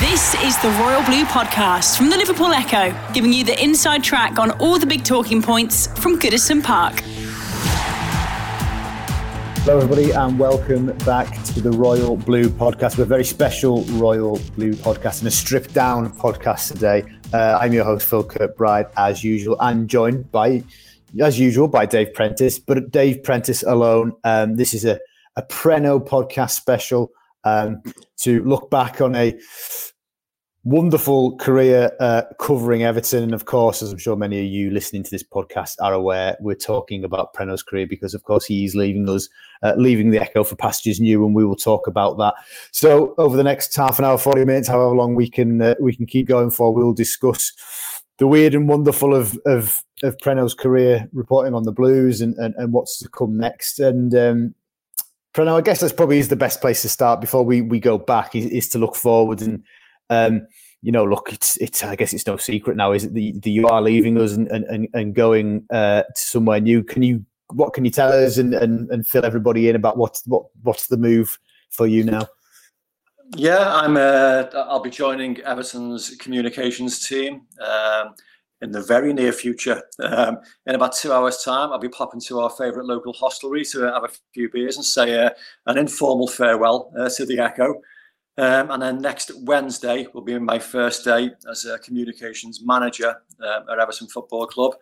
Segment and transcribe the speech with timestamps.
[0.00, 4.38] This is the Royal Blue Podcast from the Liverpool Echo, giving you the inside track
[4.38, 7.00] on all the big talking points from Goodison Park.
[9.60, 12.96] Hello, everybody, and welcome back to the Royal Blue Podcast.
[12.96, 17.04] We're a very special Royal Blue Podcast and a stripped down podcast today.
[17.34, 19.58] Uh, I'm your host, Phil Kirkbride, as usual.
[19.60, 20.64] I'm joined by,
[21.20, 24.14] as usual, by Dave Prentice, but Dave Prentice alone.
[24.24, 24.98] Um, this is a,
[25.36, 27.12] a Preno podcast special
[27.44, 27.82] um,
[28.18, 29.38] to look back on a
[30.64, 33.22] wonderful career uh, covering Everton.
[33.22, 36.36] And of course, as I'm sure many of you listening to this podcast are aware,
[36.40, 39.28] we're talking about Preno's career because, of course, he's leaving us,
[39.62, 42.34] uh, leaving the Echo for pastures new, and we will talk about that.
[42.72, 45.94] So, over the next half an hour, 40 minutes, however long we can uh, we
[45.94, 47.52] can keep going for, we'll discuss
[48.18, 52.54] the weird and wonderful of of, of Preno's career, reporting on the Blues and, and,
[52.56, 53.80] and what's to come next.
[53.80, 54.54] And um,
[55.32, 57.98] Preno, I guess that's probably is the best place to start before we, we go
[57.98, 59.62] back is, is to look forward and
[60.10, 60.46] um,
[60.82, 61.82] you know, look, it's it's.
[61.84, 63.14] I guess it's no secret now, is it?
[63.14, 66.82] The, the you are leaving us and and, and going uh, to somewhere new.
[66.82, 67.24] Can you?
[67.52, 70.86] What can you tell us and, and, and fill everybody in about what's what what's
[70.86, 71.38] the move
[71.70, 72.26] for you now?
[73.36, 73.96] Yeah, I'm.
[73.96, 78.14] Uh, I'll be joining Everton's communications team um,
[78.62, 79.82] in the very near future.
[79.98, 83.82] Um, in about two hours' time, I'll be popping to our favourite local hostelry to
[83.82, 85.30] have a few beers and say uh,
[85.66, 87.74] an informal farewell uh, to the Echo.
[88.38, 93.64] Um, and then next Wednesday will be my first day as a communications manager um,
[93.70, 94.74] at Everton Football Club.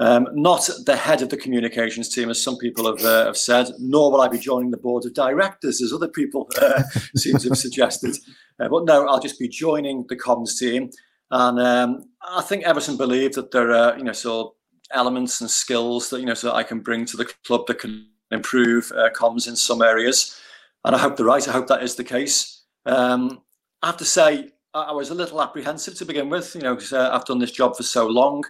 [0.00, 3.68] Um, not the head of the communications team, as some people have, uh, have, said,
[3.80, 6.82] nor will I be joining the board of directors, as other people uh,
[7.16, 8.16] seem to have suggested.
[8.60, 10.90] Uh, but no, I'll just be joining the comms team.
[11.32, 14.54] And um, I think Everton believe that there are, you know, so
[14.92, 18.08] elements and skills that, you know, so I can bring to the club that can
[18.30, 20.40] improve uh, comms in some areas.
[20.84, 21.46] And I hope they're right.
[21.46, 22.57] I hope that is the case.
[22.88, 23.42] Um,
[23.82, 26.92] I have to say, I was a little apprehensive to begin with, you know, because
[26.92, 28.44] uh, I've done this job for so long.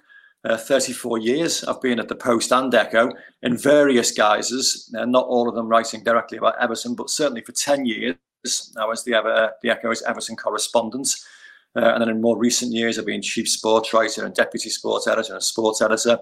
[0.44, 3.10] Uh, 34 years I've been at the Post and Echo
[3.42, 7.50] in various guises, uh, not all of them writing directly about Everton, but certainly for
[7.50, 8.16] 10 years
[8.78, 11.08] I was the, Ever, the Echo's Everton correspondent.
[11.74, 15.08] Uh, and then in more recent years, I've been chief sports writer and deputy sports
[15.08, 16.18] editor and sports editor.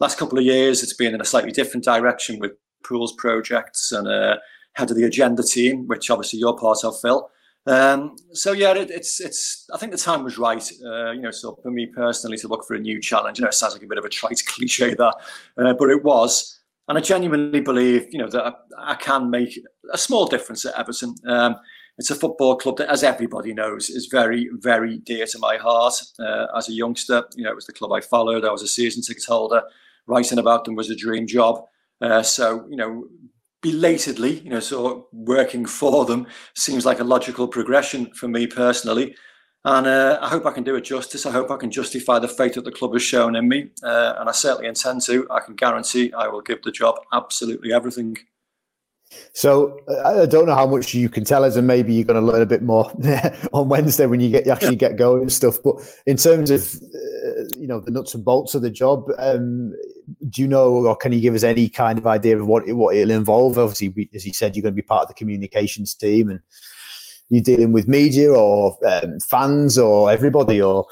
[0.00, 2.52] Last couple of years, it's been in a slightly different direction with
[2.84, 4.38] pools projects and uh,
[4.72, 7.30] head of the agenda team, which obviously you're part of, Phil.
[7.66, 9.66] Um, so yeah, it, it's it's.
[9.72, 10.62] I think the time was right.
[10.84, 13.38] Uh, you know, so for me personally, to look for a new challenge.
[13.38, 15.14] You know, it sounds like a bit of a trite cliche that,
[15.58, 16.60] uh, but it was.
[16.88, 18.42] And I genuinely believe, you know, that
[18.78, 19.60] I, I can make
[19.92, 21.14] a small difference at Everton.
[21.26, 21.56] Um,
[21.98, 25.94] it's a football club that, as everybody knows, is very, very dear to my heart.
[26.18, 28.44] Uh, as a youngster, you know, it was the club I followed.
[28.44, 29.62] I was a season ticket holder.
[30.06, 31.64] Writing about them was a dream job.
[32.00, 33.08] Uh, so, you know,
[33.62, 38.46] belatedly, you know, sort of working for them seems like a logical progression for me
[38.46, 39.14] personally.
[39.64, 41.26] And uh, I hope I can do it justice.
[41.26, 43.70] I hope I can justify the faith that the club has shown in me.
[43.82, 45.26] Uh, and I certainly intend to.
[45.30, 48.16] I can guarantee I will give the job absolutely everything.
[49.32, 52.26] So I don't know how much you can tell us, and maybe you're going to
[52.26, 52.90] learn a bit more
[53.52, 55.56] on Wednesday when you get you actually get going and stuff.
[55.62, 55.76] But
[56.06, 59.72] in terms of uh, you know the nuts and bolts of the job, um,
[60.28, 62.96] do you know, or can you give us any kind of idea of what what
[62.96, 63.58] it'll involve?
[63.58, 66.40] Obviously, as you said, you're going to be part of the communications team, and
[67.30, 70.86] you're dealing with media or um, fans or everybody, or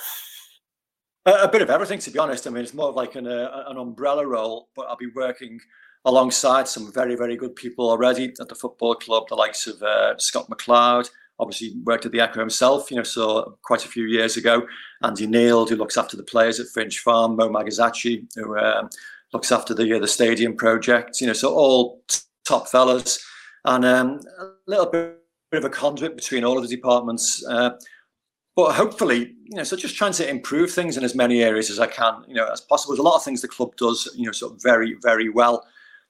[1.26, 1.98] a, bit of everything.
[1.98, 4.86] To be honest, I mean, it's more of like an uh, an umbrella role, but
[4.88, 5.58] I'll be working
[6.06, 10.16] alongside some very, very good people already at the football club, the likes of uh,
[10.16, 14.36] Scott McLeod, obviously worked at the Echo himself, you know, so quite a few years
[14.36, 14.66] ago.
[15.02, 18.88] Andy Neil, who looks after the players at Finch Farm, Mo Magazacci, who um,
[19.32, 23.22] looks after the uh, the stadium project, you know, so all t- top fellas.
[23.64, 25.18] And um, a little bit
[25.52, 27.44] of a conduit between all of the departments.
[27.44, 27.70] Uh,
[28.54, 31.80] but hopefully, you know, so just trying to improve things in as many areas as
[31.80, 32.94] I can, you know, as possible.
[32.94, 35.66] There's a lot of things the club does, you know, sort of very, very well.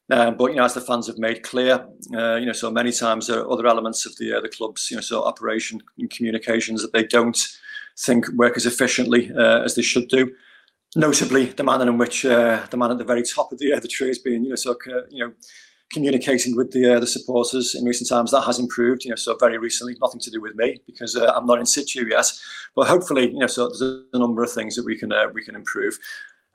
[0.09, 1.85] Um, but you know, as the fans have made clear,
[2.15, 4.89] uh, you know, so many times there are other elements of the uh, the club's,
[4.91, 7.37] you know, so operation and communications that they don't
[7.99, 10.33] think work as efficiently uh, as they should do.
[10.95, 13.81] Notably, the manner in which uh, the man at the very top of the uh,
[13.81, 14.77] the tree has been, you know, so
[15.11, 15.33] you know,
[15.93, 19.05] communicating with the uh, the supporters in recent times that has improved.
[19.05, 22.07] You know, so very recently, nothing to do with me because I'm not in situ
[22.09, 22.31] yet,
[22.77, 25.57] but hopefully, you know, so there's a number of things that we can we can
[25.57, 25.99] improve.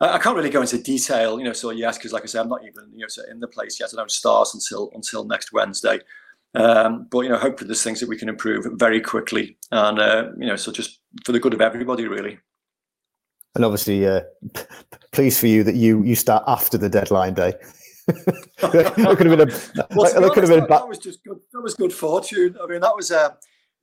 [0.01, 1.53] I can't really go into detail, you know.
[1.53, 3.79] So yes, because like I said, I'm not even you know so in the place
[3.79, 3.91] yet.
[3.93, 5.99] I don't start until until next Wednesday.
[6.53, 10.29] Um, but you know, hopefully there's things that we can improve very quickly, and uh,
[10.37, 12.39] you know, so just for the good of everybody, really.
[13.55, 14.21] And obviously, uh,
[15.11, 17.53] pleased for you that you you start after the deadline day.
[18.07, 19.85] that could have been a.
[19.95, 21.39] well, that, honest, could have been that, that was just good.
[21.53, 22.57] That was good fortune.
[22.61, 23.11] I mean, that was.
[23.11, 23.29] Uh,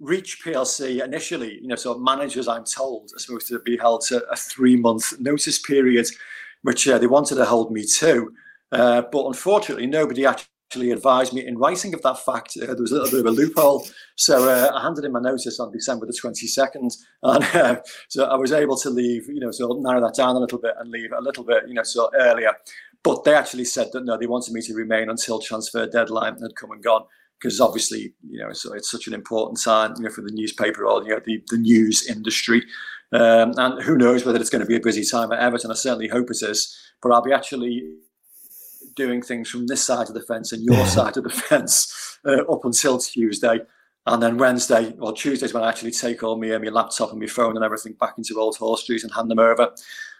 [0.00, 4.24] Reach PLC initially, you know, so managers, I'm told, are supposed to be held to
[4.30, 6.06] a three month notice period,
[6.62, 8.32] which uh, they wanted to hold me to.
[8.70, 12.56] Uh, but unfortunately, nobody actually advised me in writing of that fact.
[12.60, 13.86] Uh, there was a little bit of a loophole.
[14.16, 16.96] So uh, I handed in my notice on December the 22nd.
[17.22, 20.40] And uh, so I was able to leave, you know, so narrow that down a
[20.40, 22.52] little bit and leave a little bit, you know, so earlier.
[23.02, 26.54] But they actually said that no, they wanted me to remain until transfer deadline had
[26.56, 27.04] come and gone.
[27.40, 30.84] Because obviously, you know, so it's such an important time, you know, for the newspaper
[30.84, 32.62] or you know the, the news industry.
[33.12, 35.70] Um, and who knows whether it's going to be a busy time at Everton.
[35.70, 36.76] I certainly hope it is.
[37.00, 37.94] But I'll be actually
[38.96, 42.42] doing things from this side of the fence and your side of the fence uh,
[42.44, 43.60] up until Tuesday.
[44.06, 47.20] And then Wednesday, well, Tuesday's when I actually take all my, uh, my laptop and
[47.20, 49.70] my phone and everything back into Old Hall Street and hand them over.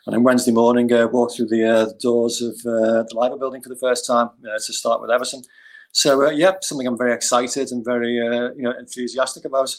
[0.06, 3.62] And then Wednesday morning, uh, walk through the uh, doors of uh, the Liver building
[3.62, 5.42] for the first time uh, to start with Everton.
[5.92, 9.74] So, uh, yeah, something I'm very excited and very you know enthusiastic about.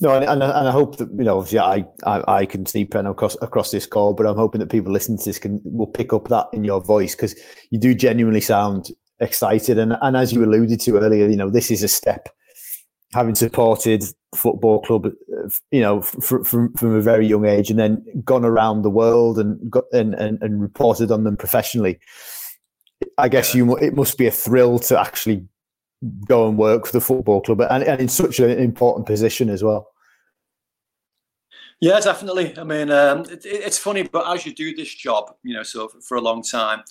[0.00, 2.86] No, and, and, and I hope that you know, obviously, I I, I can see
[2.86, 5.86] Pren across across this call, but I'm hoping that people listening to this can will
[5.86, 7.34] pick up that in your voice because
[7.70, 8.88] you do genuinely sound
[9.20, 12.28] excited, and and as you alluded to earlier, you know, this is a step.
[13.12, 14.04] Having supported
[14.34, 15.08] football club,
[15.70, 19.38] you know, from from, from a very young age, and then gone around the world
[19.38, 21.98] and got and, and, and reported on them professionally.
[23.18, 25.46] I guess you it must be a thrill to actually
[26.26, 29.62] go and work for the football club and, and in such an important position as
[29.62, 29.88] well.
[31.80, 32.56] Yeah, definitely.
[32.58, 35.88] I mean, um, it, it's funny, but as you do this job, you know, so
[35.88, 36.82] for, for, a long time,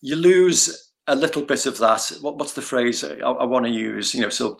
[0.00, 2.12] you lose a little bit of that.
[2.20, 4.14] What, what's the phrase I, I want to use?
[4.14, 4.58] You know, so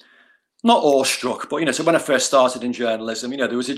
[0.63, 3.57] not awestruck, but you know, so when I first started in journalism, you know, there
[3.57, 3.77] was a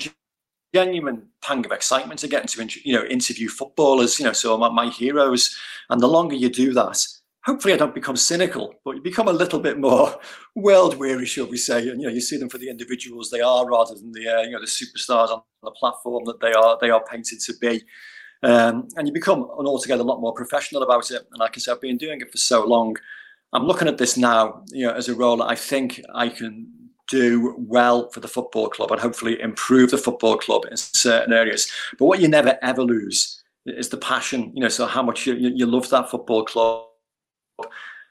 [0.73, 4.19] genuine pang of excitement to get into, you know, interview footballers.
[4.19, 5.57] You know, so my, my heroes,
[5.91, 7.05] and the longer you do that,
[7.47, 10.19] hopefully I don't become cynical, but you become a little bit more
[10.57, 11.89] world weary, shall we say?
[11.89, 14.43] And you know, you see them for the individuals they are, rather than the uh,
[14.43, 17.83] you know the superstars on the platform that they are they are painted to be.
[18.43, 21.27] Um, and you become an altogether a lot more professional about it.
[21.31, 22.97] And like I said, I've been doing it for so long.
[23.53, 26.71] I'm looking at this now, you know, as a role that I think I can
[27.09, 31.71] do well for the football club and hopefully improve the football club in certain areas.
[31.99, 35.35] But what you never ever lose is the passion, you know, so how much you,
[35.35, 36.86] you love that football club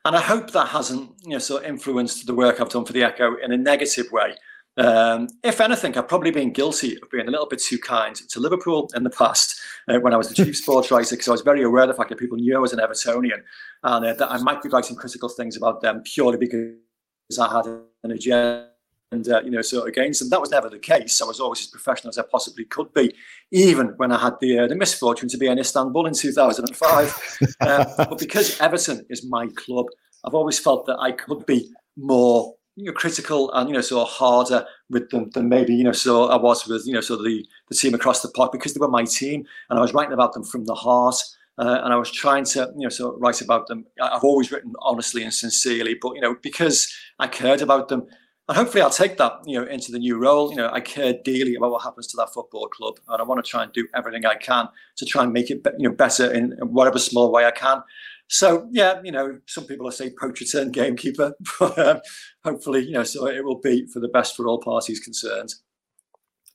[0.06, 2.94] and I hope that hasn't, you know, sort of influenced the work I've done for
[2.94, 4.36] the Echo in a negative way.
[4.78, 8.40] Um, if anything, I've probably been guilty of being a little bit too kind to
[8.40, 11.42] Liverpool in the past uh, when I was the chief sports writer, because I was
[11.42, 13.42] very aware of the fact that people knew I was an Evertonian
[13.84, 17.66] and uh, that I might be writing critical things about them purely because I had
[17.66, 18.70] an agenda
[19.12, 20.30] and uh, you know so against them.
[20.30, 21.22] That was never the case.
[21.22, 23.14] I was always as professional as I possibly could be,
[23.52, 27.38] even when I had the uh, the misfortune to be in Istanbul in 2005.
[27.62, 29.86] uh, but because Everton is my club,
[30.26, 34.04] I've always felt that I could be more you know, critical and you know so
[34.04, 37.46] harder with them than maybe you know so I was with you know so the
[37.70, 40.34] the team across the park because they were my team and I was writing about
[40.34, 41.18] them from the heart.
[41.58, 43.86] Uh, and I was trying to, you know, so write about them.
[44.02, 48.08] I've always written honestly and sincerely, but you know, because I cared about them,
[48.48, 50.52] and hopefully I'll take that, you know, into the new role.
[50.52, 53.44] You know, I care dearly about what happens to that football club, and I want
[53.44, 56.32] to try and do everything I can to try and make it, you know, better
[56.32, 57.82] in whatever small way I can.
[58.28, 62.02] So yeah, you know, some people are saying poacher turned gamekeeper, but um,
[62.44, 65.54] hopefully, you know, so it will be for the best for all parties concerned.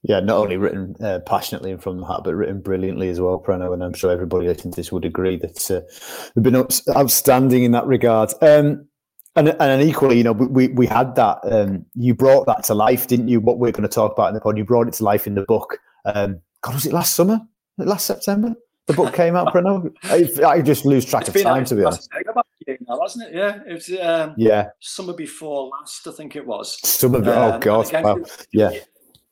[0.02, 3.38] Yeah, not only written uh, passionately and from the heart, but written brilliantly as well,
[3.38, 3.74] Preno.
[3.74, 5.82] And I'm sure everybody listening to this would agree that uh,
[6.34, 6.66] they've been
[6.96, 8.32] outstanding in that regard.
[8.40, 8.88] Um,
[9.36, 11.38] and and equally, you know, we we had that.
[11.44, 13.40] Um, you brought that to life, didn't you?
[13.40, 15.34] What we're going to talk about in the pod, you brought it to life in
[15.34, 15.78] the book.
[16.04, 17.40] Um, God, was it last summer?
[17.78, 18.54] Last September?
[18.86, 19.90] The book came out, Bruno.
[20.04, 22.10] I, I just lose track it's of time, to be honest.
[22.66, 23.34] Now, wasn't it?
[23.34, 23.90] Yeah, it was.
[24.00, 26.78] Um, yeah, summer before last, I think it was.
[26.86, 27.18] Summer.
[27.18, 27.88] Um, oh God!
[27.88, 28.18] Again, wow.
[28.52, 28.70] Yeah.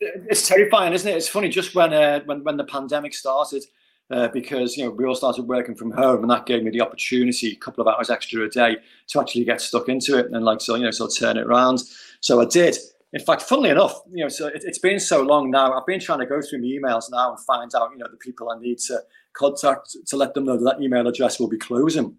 [0.01, 1.17] It's terrifying, isn't it?
[1.17, 1.49] It's funny.
[1.49, 3.65] Just when uh, when when the pandemic started,
[4.11, 6.81] uh, because you know we all started working from home, and that gave me the
[6.81, 8.77] opportunity, a couple of hours extra a day,
[9.09, 11.83] to actually get stuck into it and like so you know so turn it around.
[12.21, 12.77] So I did.
[13.15, 15.73] In fact, funnily enough, you know, so it, has been so long now.
[15.73, 18.19] I've been trying to go through my emails now and find out, you know, the
[18.19, 19.01] people I need to
[19.33, 22.17] contact to let them know that, that email address will be closing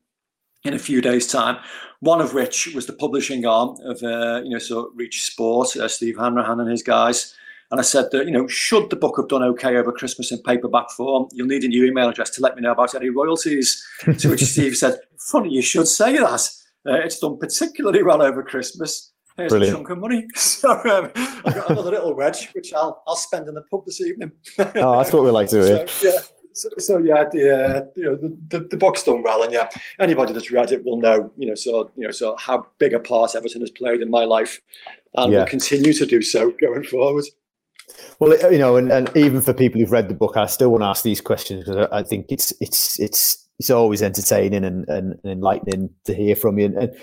[0.63, 1.57] in a few days' time.
[1.99, 5.87] One of which was the publishing arm of, uh, you know, so Reach Sport, uh,
[5.87, 7.35] Steve Hanrahan and his guys.
[7.71, 10.39] And I said that, you know, should the book have done okay over Christmas in
[10.39, 13.85] paperback form, you'll need a new email address to let me know about any royalties.
[14.17, 16.49] to which Steve said, funny you should say that.
[16.87, 19.11] Uh, it's done particularly well over Christmas.
[19.37, 19.75] Here's Brilliant.
[19.75, 20.27] a chunk of money.
[20.35, 21.11] So um,
[21.45, 24.31] I've got another little wedge, which I'll I'll spend in the pub this evening.
[24.57, 25.87] oh, that's what we like to hear.
[25.87, 26.19] So, yeah.
[26.51, 29.69] So, so, yeah, the, uh, you know the, the, the book's done well, and yeah,
[29.99, 32.99] anybody that's read it will know, you know, so you know, so how big a
[32.99, 34.59] part Everton has played in my life,
[35.15, 35.39] and yeah.
[35.39, 37.25] will continue to do so going forward.
[38.19, 40.83] Well, you know, and, and even for people who've read the book, I still want
[40.83, 44.87] to ask these questions because I, I think it's it's it's it's always entertaining and,
[44.87, 46.65] and, and enlightening to hear from you.
[46.65, 46.97] And, and,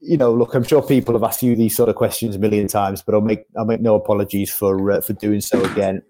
[0.00, 2.66] you know, look, I'm sure people have asked you these sort of questions a million
[2.66, 6.02] times, but I'll make I'll make no apologies for uh, for doing so again.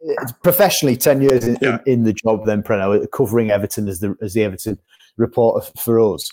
[0.00, 1.78] It's professionally, ten years in, yeah.
[1.86, 4.78] in, in, the job, then Preno covering Everton as the as the Everton
[5.16, 6.30] reporter for us.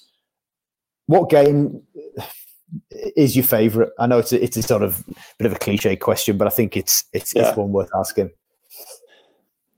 [1.07, 1.81] What game
[2.91, 3.91] is your favourite?
[3.99, 5.03] I know it's a, it's a sort of
[5.37, 7.49] bit of a cliche question, but I think it's it's, yeah.
[7.49, 8.31] it's one worth asking.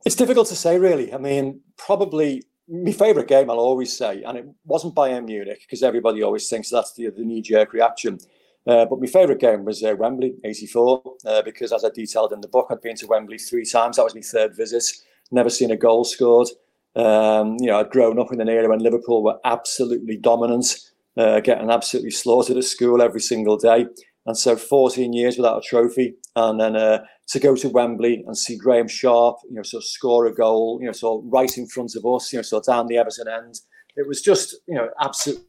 [0.05, 1.13] It's difficult to say, really.
[1.13, 5.83] I mean, probably my favourite game, I'll always say, and it wasn't Bayern Munich because
[5.83, 8.17] everybody always thinks that's the, the knee jerk reaction.
[8.65, 12.41] Uh, but my favourite game was uh, Wembley, 84, uh, because as I detailed in
[12.41, 13.98] the book, I'd been to Wembley three times.
[13.98, 14.83] That was my third visit.
[15.31, 16.50] Never seen a goal scored.
[16.95, 20.77] Um, you know, I'd grown up in an era when Liverpool were absolutely dominant,
[21.17, 23.85] uh, getting absolutely slaughtered at school every single day.
[24.25, 26.15] And so 14 years without a trophy.
[26.35, 29.87] And then uh, to go to Wembley and see Graeme Sharp, you know, sort of
[29.87, 32.67] score a goal, you know, sort of right in front of us, you know, sort
[32.67, 33.59] of down the Everton end.
[33.95, 35.43] It was just, you know, absolutely,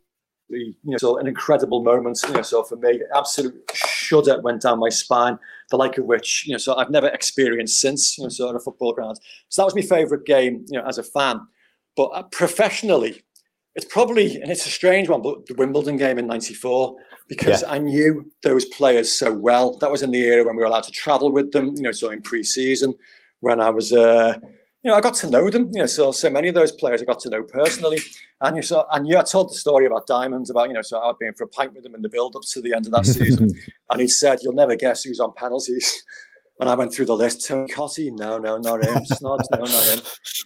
[0.48, 4.80] you know, so an incredible moment, you know, so for me, absolute shudder went down
[4.80, 5.38] my spine,
[5.70, 8.56] the like of which, you know, so I've never experienced since, you know, so on
[8.56, 9.20] a football ground.
[9.48, 11.40] So that was my favourite game, you know, as a fan.
[11.96, 13.22] But uh, professionally,
[13.74, 16.96] it's probably, and it's a strange one, but the Wimbledon game in '94
[17.28, 17.70] because yeah.
[17.70, 19.78] I knew those players so well.
[19.78, 21.92] That was in the era when we were allowed to travel with them, you know,
[21.92, 22.94] so in pre-season,
[23.40, 24.38] when I was, uh,
[24.82, 25.70] you know, I got to know them.
[25.72, 28.00] You know, so so many of those players I got to know personally,
[28.40, 31.00] and you saw, and yeah, I told the story about Diamonds about you know, so
[31.00, 33.06] I'd been for a pint with him in the build-up to the end of that
[33.06, 33.50] season,
[33.90, 36.02] and he said, "You'll never guess who's on penalties."
[36.62, 37.44] And I went through the list.
[37.44, 39.04] Tony Cottee, no, no, not him.
[39.04, 40.00] Snods, no, not him.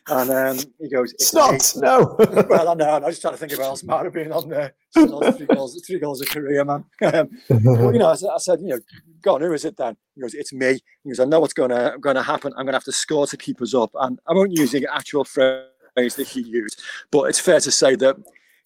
[0.09, 2.17] And um, he goes, Snods, no.
[2.49, 2.87] well, I know.
[2.87, 4.73] I was just trying to think of else might have been on there.
[4.97, 6.87] Snods, three goals, three goals a career, man.
[7.03, 8.79] Um, well, you know, I, I, said, you know,
[9.21, 9.95] go on, who is it then?
[10.15, 10.79] He goes, it's me.
[11.05, 12.55] He goes, I know what's going to going to happen.
[12.57, 13.91] I'm going to have to score to keep us up.
[13.95, 16.81] And I won't use the actual phrase that he used,
[17.11, 18.17] but it's fair to say that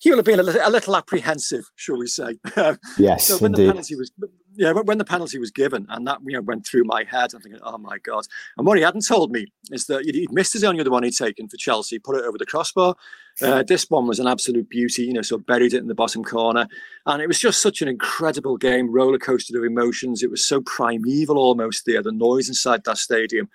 [0.01, 2.39] he will have been a little, a little apprehensive, shall we say?
[2.99, 3.67] yes, so when indeed.
[3.67, 4.11] the penalty was
[4.57, 7.41] yeah, when the penalty was given, and that you know went through my head, I'm
[7.43, 8.27] thinking, oh my god.
[8.57, 11.13] And what he hadn't told me is that he'd missed his only other one he'd
[11.13, 12.97] taken for Chelsea, put it over the crossbar.
[13.43, 16.25] Uh, this one was an absolute beauty, you know, so buried it in the bottom
[16.25, 16.67] corner,
[17.07, 20.23] and it was just such an incredible game, roller coaster of emotions.
[20.23, 23.51] It was so primeval almost there, the noise inside that stadium,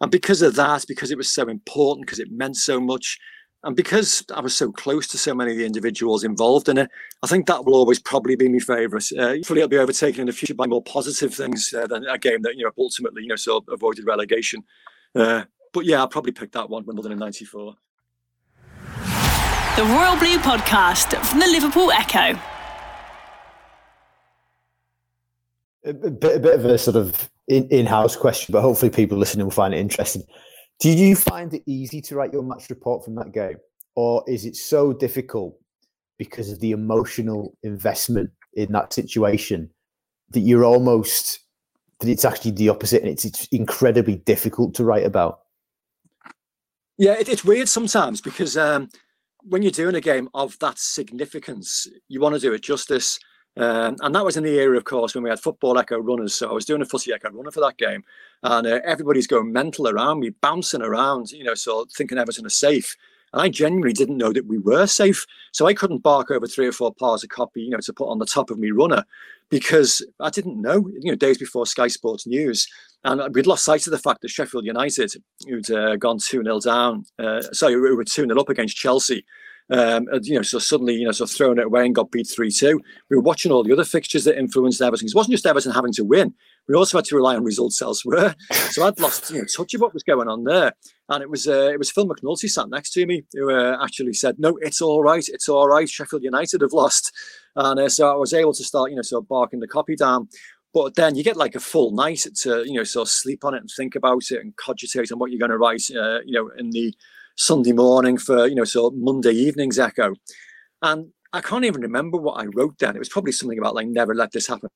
[0.00, 3.18] and because of that, because it was so important, because it meant so much,
[3.64, 6.90] and because I was so close to so many of the individuals involved in it,
[7.22, 9.10] I think that will always probably be my favourite.
[9.12, 12.18] Uh, hopefully, it'll be overtaken in the future by more positive things uh, than a
[12.18, 14.64] game that you know ultimately you know sort of avoided relegation.
[15.14, 17.74] Uh, but yeah, I'll probably pick that one, Wimbledon in '94.
[19.76, 22.38] The Royal Blue Podcast from the Liverpool Echo.
[25.84, 29.46] A bit, a bit of a sort of in, house question, but hopefully people listening
[29.46, 30.22] will find it interesting.
[30.80, 33.56] Did you find it easy to write your match report from that game,
[33.94, 35.56] or is it so difficult
[36.18, 39.70] because of the emotional investment in that situation
[40.30, 41.40] that you're almost
[42.00, 45.40] that it's actually the opposite and it's, it's incredibly difficult to write about?
[46.98, 48.88] Yeah, it, it's weird sometimes because um,
[49.42, 53.18] when you're doing a game of that significance, you want to do it justice.
[53.56, 56.34] Um, and that was in the era, of course, when we had football echo runners.
[56.34, 58.02] So I was doing a footy echo runner for that game,
[58.42, 62.50] and uh, everybody's going mental around me, bouncing around, you know, so thinking Everton are
[62.50, 62.96] safe.
[63.32, 65.26] And I genuinely didn't know that we were safe.
[65.52, 68.08] So I couldn't bark over three or four parts of copy, you know, to put
[68.08, 69.04] on the top of me runner
[69.48, 72.66] because I didn't know, you know, days before Sky Sports News.
[73.04, 75.12] And we'd lost sight of the fact that Sheffield United,
[75.46, 79.24] who'd uh, gone 2 0 down, uh, sorry, we were 2 0 up against Chelsea,
[79.70, 82.50] um, you know, so suddenly, you know, so throwing it away and got beat 3
[82.50, 82.80] 2.
[83.10, 85.08] We were watching all the other fixtures that influenced Everton.
[85.08, 86.34] It wasn't just Everton having to win,
[86.68, 88.34] we also had to rely on results elsewhere.
[88.72, 90.72] So I'd lost you know, touch of what was going on there.
[91.10, 94.14] And it was uh, it was Phil McNulty sat next to me who uh, actually
[94.14, 95.28] said, "No, it's all right.
[95.28, 95.86] It's all right.
[95.86, 97.12] Sheffield United have lost."
[97.54, 99.94] And uh, so I was able to start, you know, sort of barking the copy
[99.94, 100.28] down.
[100.72, 103.52] But then you get like a full night to, you know, sort of sleep on
[103.52, 106.32] it and think about it and cogitate on what you're going to write, uh, you
[106.32, 106.94] know, in the
[107.36, 110.14] Sunday morning for, you know, so Monday evening's echo.
[110.82, 112.96] And I can't even remember what I wrote then.
[112.96, 114.68] It was probably something about like, never let this happen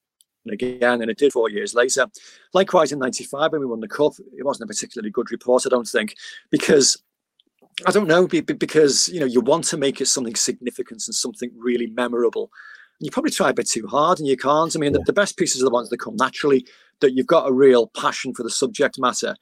[0.50, 2.06] again, and it did four years later.
[2.54, 5.70] Likewise, in '95 when we won the cup, it wasn't a particularly good report, I
[5.70, 6.14] don't think,
[6.50, 7.02] because
[7.86, 11.50] I don't know, because you know you want to make it something significant and something
[11.56, 12.50] really memorable.
[12.98, 14.74] And you probably try a bit too hard, and you can't.
[14.74, 14.98] I mean, yeah.
[15.00, 16.66] the, the best pieces are the ones that come naturally,
[17.00, 19.36] that you've got a real passion for the subject matter,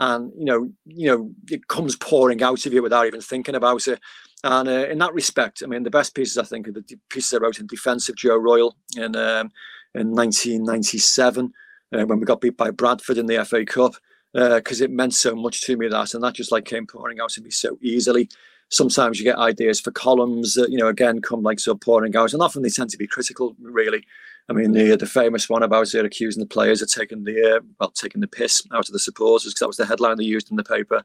[0.00, 3.86] and you know, you know, it comes pouring out of you without even thinking about
[3.86, 4.00] it.
[4.42, 7.34] And uh, in that respect, I mean, the best pieces I think are the pieces
[7.34, 9.50] I wrote in defence of Joe Royle in um,
[9.94, 11.52] in 1997
[11.92, 13.94] uh, when we got beat by Bradford in the FA Cup
[14.32, 17.20] because uh, it meant so much to me that, and that just like came pouring
[17.20, 18.28] out of me so easily.
[18.70, 22.32] Sometimes you get ideas for columns that you know again come like so pouring out,
[22.32, 24.06] and often they tend to be critical, really.
[24.50, 27.60] I mean, the the famous one about it accusing the players of taking the uh,
[27.78, 30.50] well taking the piss out of the supporters because that was the headline they used
[30.50, 31.04] in the paper.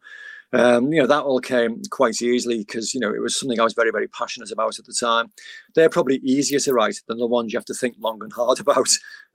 [0.51, 3.63] Um, you know that all came quite easily because you know it was something I
[3.63, 5.31] was very very passionate about at the time.
[5.75, 8.59] They're probably easier to write than the ones you have to think long and hard
[8.59, 8.87] about,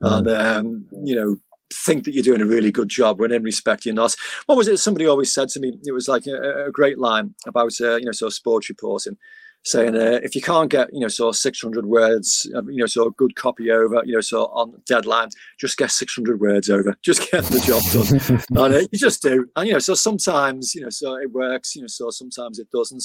[0.02, 0.18] mm.
[0.18, 1.36] and um, you know
[1.72, 4.16] think that you're doing a really good job when in respect you're not.
[4.46, 5.78] What was it somebody always said to me?
[5.84, 9.16] It was like a, a great line about uh, you know sort of sports reporting
[9.64, 13.16] saying uh, if you can't get you know of 600 words uh, you know of
[13.16, 16.96] good copy over you know so on deadline just get 600 words over.
[17.02, 18.42] Just get the job done.
[18.64, 19.46] And uh, you just do.
[19.56, 22.70] And you know so sometimes you know so it works you know so sometimes it
[22.70, 23.04] doesn't.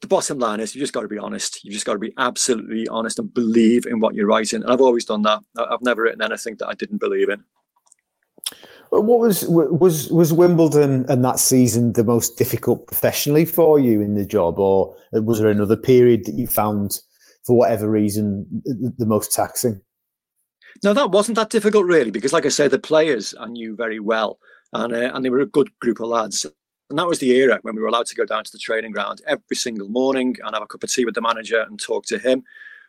[0.00, 1.64] The bottom line is you just got to be honest.
[1.64, 4.62] You just got to be absolutely honest and believe in what you're writing.
[4.62, 5.40] And i've always done that.
[5.56, 7.42] I've never written anything that i didn't believe in
[8.90, 14.14] what was was was Wimbledon and that season the most difficult professionally for you in
[14.14, 16.98] the job, or was there another period that you found,
[17.44, 19.80] for whatever reason, the most taxing?
[20.84, 24.00] No, that wasn't that difficult really, because like I say, the players I knew very
[24.00, 24.38] well,
[24.72, 26.46] and uh, and they were a good group of lads.
[26.88, 28.92] And that was the era when we were allowed to go down to the training
[28.92, 32.06] ground every single morning and have a cup of tea with the manager and talk
[32.06, 32.44] to him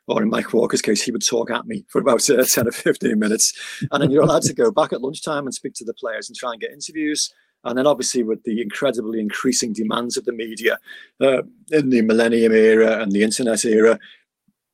[0.08, 2.72] or in Mike Walker's case, he would talk at me for about uh, 10 or
[2.72, 3.54] 15 minutes.
[3.92, 6.36] And then you're allowed to go back at lunchtime and speak to the players and
[6.36, 7.34] try and get interviews.
[7.64, 10.78] And then, obviously, with the incredibly increasing demands of the media
[11.20, 14.00] uh, in the millennium era and the internet era,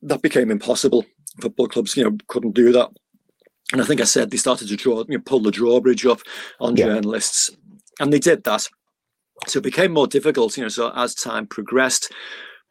[0.03, 1.05] that became impossible.
[1.41, 2.89] Football clubs, you know, couldn't do that.
[3.71, 6.19] And I think I said they started to draw, you know, pull the drawbridge up
[6.59, 6.85] on yeah.
[6.85, 7.49] journalists,
[7.99, 8.67] and they did that.
[9.47, 10.69] So it became more difficult, you know.
[10.69, 12.11] So as time progressed,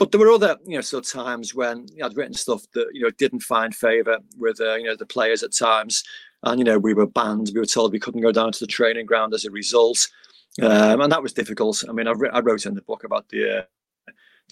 [0.03, 3.03] but there were other, you know, sort of times when I'd written stuff that you
[3.03, 6.03] know didn't find favour with, uh, you know, the players at times,
[6.43, 7.53] and you know we were banned.
[7.55, 10.09] We were told we couldn't go down to the training ground as a result,
[10.61, 11.85] um, and that was difficult.
[11.89, 13.63] I mean, I, I wrote in the book about the uh,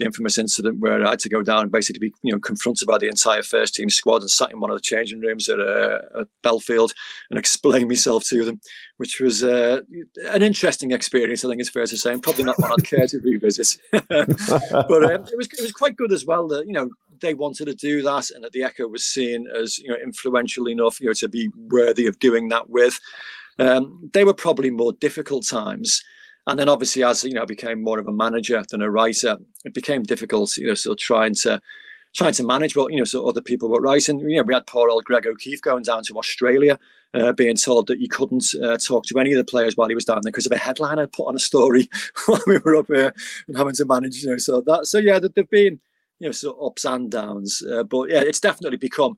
[0.00, 2.88] the infamous incident where I had to go down and basically be you know confronted
[2.88, 5.60] by the entire first team squad and sat in one of the changing rooms at,
[5.60, 6.92] uh, at Bellefield
[7.30, 8.60] and explain myself to them,
[8.96, 9.82] which was uh,
[10.28, 11.44] an interesting experience.
[11.44, 13.78] I think it's fair to say, and probably not one I'd care to revisit.
[13.92, 17.66] but um, it was it was quite good as well that you know they wanted
[17.66, 21.06] to do that and that the Echo was seen as you know influential enough you
[21.06, 22.98] know to be worthy of doing that with.
[23.58, 26.02] Um, they were probably more difficult times.
[26.50, 29.38] And then obviously, as you know, I became more of a manager than a writer,
[29.64, 31.60] it became difficult, you know, so trying to
[32.12, 34.18] trying to manage what you know so other people were writing.
[34.18, 36.76] You know, we had poor old Greg O'Keeffe going down to Australia,
[37.14, 39.94] uh, being told that he couldn't uh, talk to any of the players while he
[39.94, 41.88] was down there because of a headline I put on a story
[42.26, 43.14] while we were up here
[43.46, 44.20] and having to manage.
[44.24, 45.78] You know, so that so yeah, there've been
[46.18, 49.16] you know so ups and downs, uh, but yeah, it's definitely become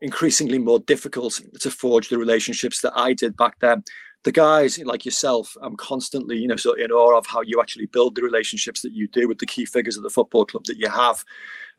[0.00, 3.82] increasingly more difficult to forge the relationships that I did back then
[4.24, 7.86] the guys like yourself, I'm constantly, you know, so in awe of how you actually
[7.86, 10.78] build the relationships that you do with the key figures of the football club that
[10.78, 11.24] you have,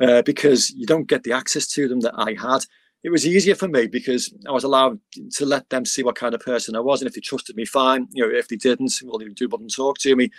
[0.02, 2.66] uh, because you don't get the access to them that I had.
[3.04, 4.98] It was easier for me because I was allowed
[5.34, 7.66] to let them see what kind of person I was, and if they trusted me,
[7.66, 8.08] fine.
[8.12, 10.30] You know, if they didn't, well, they do wouldn't talk to me.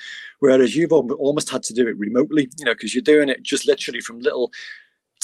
[0.40, 3.67] Whereas you've almost had to do it remotely, you know, because you're doing it just
[3.67, 4.51] literally from little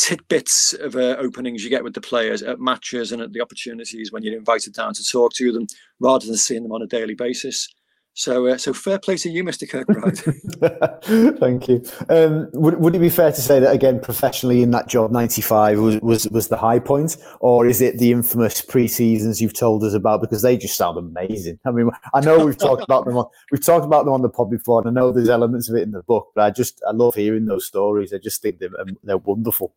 [0.01, 4.11] tidbits of uh, openings you get with the players at matches and at the opportunities
[4.11, 5.67] when you're invited down to talk to them
[6.01, 7.69] rather than seeing them on a daily basis.
[8.15, 9.69] So, uh, so fair play to you, Mr.
[9.69, 11.39] Kirkbride.
[11.39, 11.83] Thank you.
[12.09, 15.43] Um, would, would it be fair to say that again, professionally in that job, ninety
[15.43, 19.55] five was, was was the high point, or is it the infamous pre seasons you've
[19.55, 20.21] told us about?
[20.21, 21.61] Because they just sound amazing.
[21.65, 24.29] I mean, I know we've talked about them on we've talked about them on the
[24.29, 26.83] pod before, and I know there's elements of it in the book, but I just
[26.87, 28.13] I love hearing those stories.
[28.13, 28.71] I just think they're
[29.05, 29.73] they're wonderful.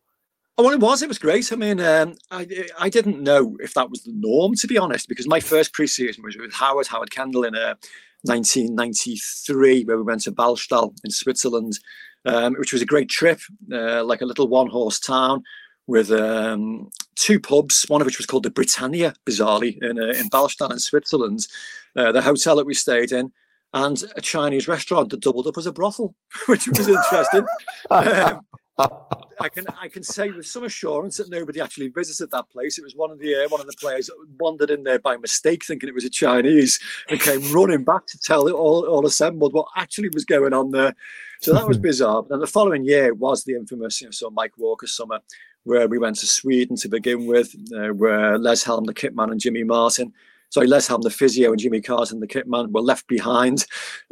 [0.56, 1.02] Oh, well, it was.
[1.02, 1.52] It was great.
[1.52, 2.46] I mean, um, I
[2.78, 6.22] I didn't know if that was the norm, to be honest, because my first pre-season
[6.22, 7.74] was with Howard Howard Kendall in uh,
[8.22, 11.78] 1993, where we went to Ballstadt in Switzerland,
[12.24, 13.40] um, which was a great trip,
[13.72, 15.42] uh, like a little one-horse town
[15.88, 20.30] with um, two pubs, one of which was called the Britannia, bizarrely, in uh, in
[20.30, 21.48] Ballstadt in Switzerland,
[21.96, 23.32] uh, the hotel that we stayed in,
[23.72, 26.14] and a Chinese restaurant that doubled up as a brothel,
[26.46, 27.44] which was interesting.
[27.90, 28.40] um,
[28.76, 32.76] I can I can say with some assurance that nobody actually visited that place.
[32.76, 34.10] It was one of the uh, one of the players
[34.40, 38.18] wandered in there by mistake, thinking it was a Chinese, and came running back to
[38.18, 40.94] tell it all, all assembled what actually was going on there.
[41.40, 42.24] So that was bizarre.
[42.30, 45.20] And the following year was the infamous, you know, so Mike Walker summer,
[45.62, 49.40] where we went to Sweden to begin with, uh, where Les Helm, the kitman, and
[49.40, 50.12] Jimmy Martin
[50.54, 53.66] sorry, Les Helm, the physio, and Jimmy Carson, the kit man, were left behind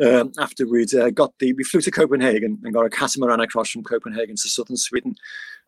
[0.05, 1.53] um, after we'd uh, got the.
[1.53, 5.15] We flew to Copenhagen and got a catamaran across from Copenhagen to southern Sweden,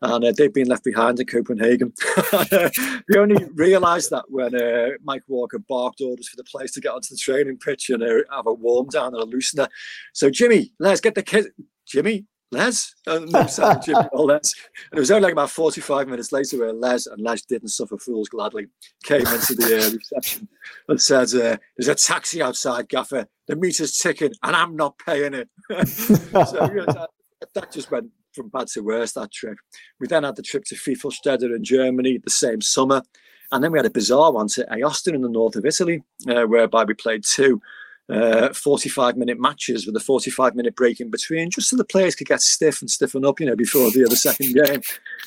[0.01, 1.93] and uh, they'd been left behind in Copenhagen.
[3.07, 6.91] we only realised that when uh, Mike Walker barked orders for the players to get
[6.91, 9.69] onto the training pitch and uh, have a warm down and a loosener.
[10.13, 11.47] So Jimmy, let's get the kit.
[11.87, 14.53] Jimmy, Les, and sound Jimmy or Les.
[14.91, 17.97] And it was only like about 45 minutes later where Les and Les didn't suffer
[17.97, 18.67] fools gladly
[19.03, 20.47] came into the uh, reception
[20.87, 23.27] and said, uh, There's a taxi outside, Gaffer.
[23.47, 25.49] The meter's ticking and I'm not paying it.
[25.87, 27.09] so you know, that,
[27.53, 29.57] that, just went from bad to worse, that trip.
[29.99, 33.03] We then had the trip to Fifelstede in Germany the same summer.
[33.51, 36.45] And then we had a bizarre one to Aosta in the north of Italy, uh,
[36.45, 37.61] whereby we played two
[38.09, 42.15] uh, 45 minute matches with a 45 minute break in between, just so the players
[42.15, 44.81] could get stiff and stiffen up, you know, before the other second game.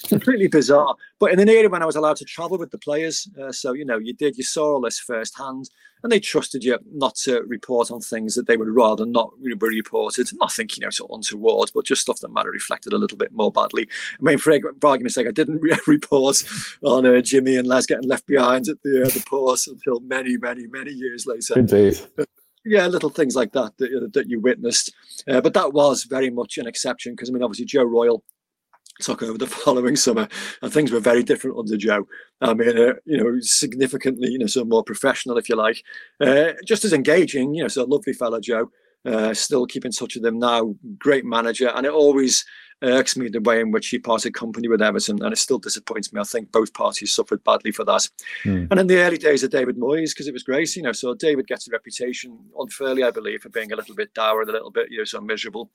[0.07, 0.95] Completely bizarre.
[1.19, 3.73] But in an era when I was allowed to travel with the players, uh, so,
[3.73, 5.71] you know, you did, you saw all this firsthand,
[6.05, 9.53] and they trusted you not to report on things that they would rather not be
[9.53, 10.29] reported.
[10.35, 13.19] Nothing, you know, sort of untoward, but just stuff that might have reflected a little
[13.19, 13.89] bit more badly.
[14.13, 14.53] I mean, for,
[14.85, 16.45] argument's sake, I didn't re- report
[16.85, 20.37] on uh, Jimmy and Les getting left behind at the, uh, the port until many,
[20.37, 21.59] many, many years later.
[21.59, 21.99] Indeed
[22.65, 24.93] yeah, little things like that that, that you witnessed.
[25.29, 28.23] Uh, but that was very much an exception because I mean, obviously Joe Royle
[29.01, 30.29] took over the following summer,
[30.63, 32.07] and things were very different under Joe.
[32.41, 35.83] I mean, uh, you know, significantly, you know, so more professional, if you like,
[36.21, 37.55] uh, just as engaging.
[37.55, 38.71] You know, so lovely fellow Joe.
[39.05, 40.75] Uh, still keep in touch with him now.
[40.99, 42.45] Great manager, and it always
[42.83, 46.13] irks me the way in which he parted company with Everton, and it still disappoints
[46.13, 46.21] me.
[46.21, 48.09] I think both parties suffered badly for that.
[48.45, 48.69] Mm.
[48.71, 51.15] And in the early days of David Moyes, because it was great, you know, so
[51.15, 54.53] David gets a reputation unfairly, I believe, for being a little bit dour and a
[54.53, 55.71] little bit, you know, so miserable.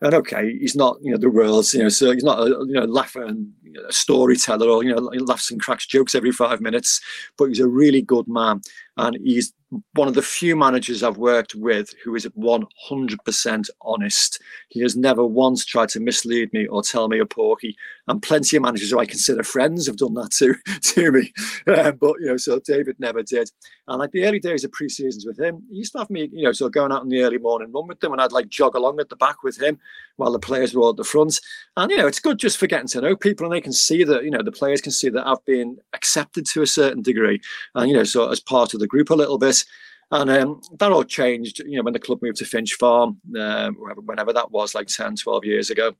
[0.00, 2.74] And okay, he's not, you know, the world's, you know, so he's not a, you
[2.74, 6.14] know, laugher and you know, a storyteller or, you know, he laughs and cracks jokes
[6.14, 7.00] every five minutes,
[7.36, 8.60] but he's a really good man.
[8.96, 9.52] And he's
[9.94, 14.42] one of the few managers I've worked with who is 100% honest.
[14.68, 17.76] He has never once tried to mislead me or tell me a porky.
[18.06, 21.32] And plenty of managers who I consider friends have done that to, to me.
[21.66, 23.50] Uh, but, you know, so David never did.
[23.88, 26.28] And like the early days of pre seasons with him, he used to have me,
[26.32, 28.48] you know, so going out in the early morning run with them and I'd like
[28.48, 29.78] jog along at the back with him
[30.16, 31.40] while the players were at the front.
[31.76, 34.04] And, you know, it's good just for getting to know people and they can see
[34.04, 37.40] that, you know, the players can see that I've been accepted to a certain degree.
[37.74, 39.64] And, you know, so as part of the group a little bit.
[40.10, 43.76] And um, that all changed, you know, when the club moved to Finch Farm, um,
[44.04, 45.96] whenever that was, like 10, 12 years ago.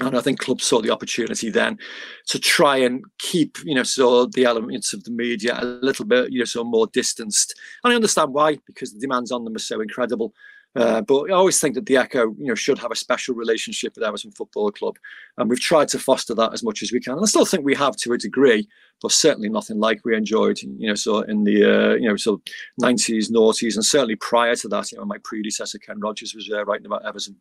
[0.00, 1.78] And I think clubs saw the opportunity then
[2.28, 6.30] to try and keep, you know, so the elements of the media a little bit,
[6.30, 7.58] you know, so more distanced.
[7.82, 10.34] And I understand why, because the demands on them are so incredible.
[10.76, 13.94] Uh, but I always think that the Echo, you know, should have a special relationship
[13.96, 14.96] with Everton Football Club,
[15.36, 17.14] and we've tried to foster that as much as we can.
[17.14, 18.68] And I still think we have to a degree,
[19.00, 22.42] but certainly nothing like we enjoyed, you know, so in the uh, you know, so
[22.80, 26.64] 90s, noughties, and certainly prior to that, you know, my predecessor Ken Rogers was uh,
[26.64, 27.36] writing about Everton.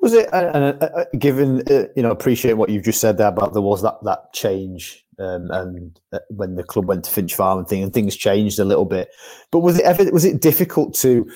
[0.00, 0.28] Was it?
[0.32, 3.62] And uh, uh, given uh, you know, appreciate what you've just said there about there
[3.62, 7.68] was that that change um, and uh, when the club went to Finch Farm and
[7.68, 9.08] thing, and things changed a little bit.
[9.50, 11.28] But was it ever was it difficult to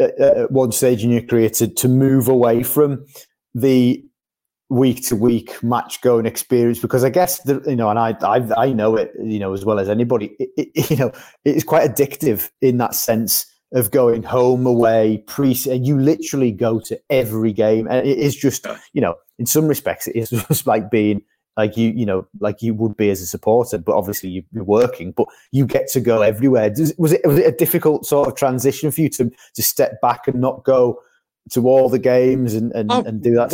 [0.00, 3.04] at one stage in your career to, to move away from
[3.54, 4.02] the
[4.70, 8.66] week to week match going experience because I guess the, you know and I, I
[8.66, 11.12] I know it you know as well as anybody it, it, you know
[11.44, 16.80] it's quite addictive in that sense of going home away pre and you literally go
[16.80, 20.66] to every game and it is just you know in some respects it is just
[20.66, 21.22] like being
[21.56, 25.12] like you you know like you would be as a supporter but obviously you're working
[25.12, 26.70] but you get to go everywhere.
[26.70, 30.00] Does, was it was it a difficult sort of transition for you to to step
[30.00, 31.00] back and not go
[31.52, 33.50] to all the games and and, oh, and do that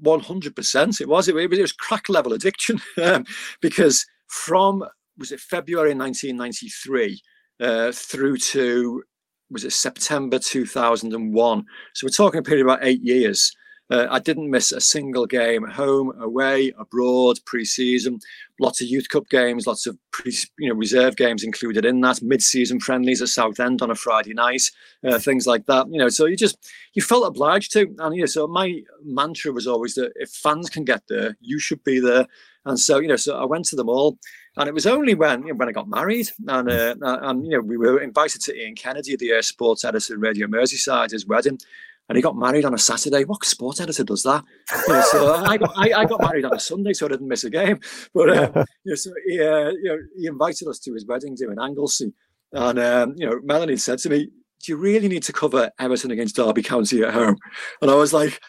[0.00, 1.28] 100 percent it was.
[1.28, 3.24] It, it was crack level addiction um,
[3.60, 4.84] because from
[5.16, 7.20] was it February 1993
[7.60, 9.02] uh, through to
[9.50, 13.54] was it September 2001 so we're talking a period about eight years
[13.90, 18.18] uh, I didn't miss a single game, home, away, abroad, pre-season.
[18.58, 22.22] Lots of youth cup games, lots of pre, you know reserve games included in that.
[22.22, 24.62] Mid-season friendlies at Southend on a Friday night,
[25.06, 25.86] uh, things like that.
[25.90, 26.56] You know, so you just
[26.94, 27.94] you felt obliged to.
[27.98, 31.58] And you know, so my mantra was always that if fans can get there, you
[31.58, 32.26] should be there.
[32.64, 34.18] And so you know, so I went to them all.
[34.56, 37.52] And it was only when you know, when I got married, and uh, and you
[37.52, 41.26] know we were invited to Ian Kennedy, the uh, sports editor, of Radio Merseyside, his
[41.26, 41.58] wedding,
[42.08, 43.24] and he got married on a Saturday.
[43.24, 44.44] What sports editor does that?
[44.86, 47.28] You know, so I got I, I, got married on a Sunday, so I didn't
[47.28, 47.80] miss a game.
[48.12, 51.34] But uh, you know, so he uh, you know he invited us to his wedding
[51.34, 52.12] do in Anglesey,
[52.52, 56.10] and um, you know Melanie said to me, "Do you really need to cover Everton
[56.10, 57.36] against Derby County at home?"
[57.82, 58.40] And I was like.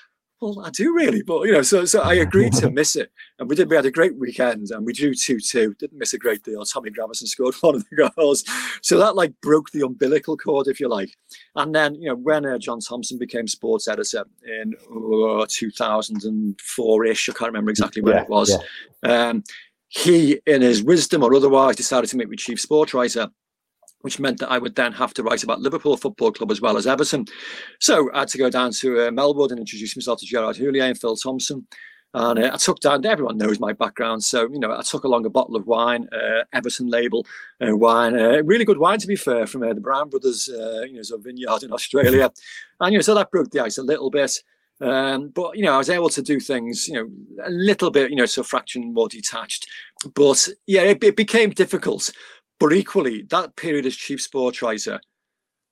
[0.41, 3.49] Well, I do really, but you know, so so I agreed to miss it, and
[3.49, 3.69] we did.
[3.69, 5.73] We had a great weekend, and we drew two two.
[5.79, 6.63] Didn't miss a great deal.
[6.65, 8.43] Tommy Gravesen scored one of the goals,
[8.81, 11.15] so that like broke the umbilical cord, if you like.
[11.55, 17.29] And then you know when uh, John Thompson became sports editor in uh, 2004 ish,
[17.29, 18.57] I can't remember exactly when yeah, it was.
[19.03, 19.27] Yeah.
[19.27, 19.43] Um,
[19.87, 23.29] he, in his wisdom or otherwise, decided to make me chief sports writer
[24.05, 26.77] which meant that I would then have to write about Liverpool Football Club as well
[26.77, 27.25] as Everton.
[27.79, 30.83] So I had to go down to uh, Melwood and introduce myself to Gerard Houllier
[30.83, 31.65] and Phil Thompson.
[32.13, 34.23] And uh, I took down, everyone knows my background.
[34.23, 37.25] So, you know, I took along a bottle of wine, uh, Everton label
[37.59, 40.83] uh, wine, uh, really good wine, to be fair, from uh, the Brown Brothers, uh,
[40.83, 42.31] you know, sort of vineyard in Australia.
[42.79, 44.39] and, you know, so that broke the ice a little bit.
[44.81, 47.09] Um, but, you know, I was able to do things, you know,
[47.43, 49.67] a little bit, you know, so fraction more detached.
[50.13, 52.11] But yeah, it, it became difficult
[52.59, 54.99] but equally, that period as chief sports writer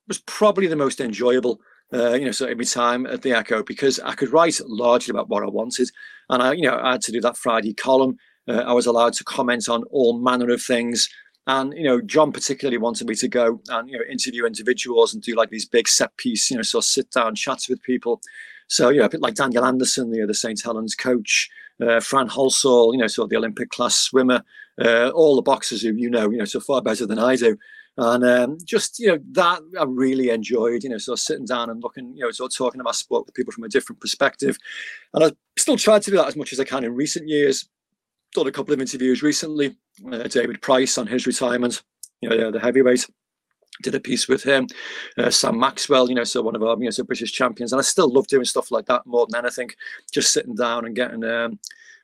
[0.08, 1.60] was probably the most enjoyable.
[1.93, 5.30] Uh, you know, so every time at the Echo because I could write largely about
[5.30, 5.89] what I wanted,
[6.30, 8.17] and I, you know, I had to do that Friday column.
[8.48, 11.08] Uh, I was allowed to comment on all manner of things,
[11.48, 15.22] and you know, John particularly wanted me to go and you know interview individuals and
[15.22, 18.22] do like these big set piece, you know, sort of sit down chats with people.
[18.67, 21.50] So you know, a bit like Daniel Anderson, the the St Helens coach,
[21.82, 24.43] uh, Fran Halsall, you know, sort of the Olympic class swimmer,
[24.81, 27.57] uh, all the boxers who you know, you know, so far better than I do.
[27.95, 31.69] And um, just you know that I really enjoyed, you know, sort of sitting down
[31.69, 34.57] and looking, you know, sort of talking about sport with people from a different perspective.
[35.13, 37.69] And I still tried to do that as much as I can in recent years.
[38.33, 39.77] Done a couple of interviews recently.
[40.12, 41.83] Uh, David Price on his retirement,
[42.21, 43.05] you know, the heavyweight
[43.81, 44.67] did a piece with him,
[45.17, 47.73] uh, Sam Maxwell, you know, so one of our, you know, so British champions.
[47.73, 49.71] And I still love doing stuff like that more than anything,
[50.12, 51.59] just sitting down and getting, um,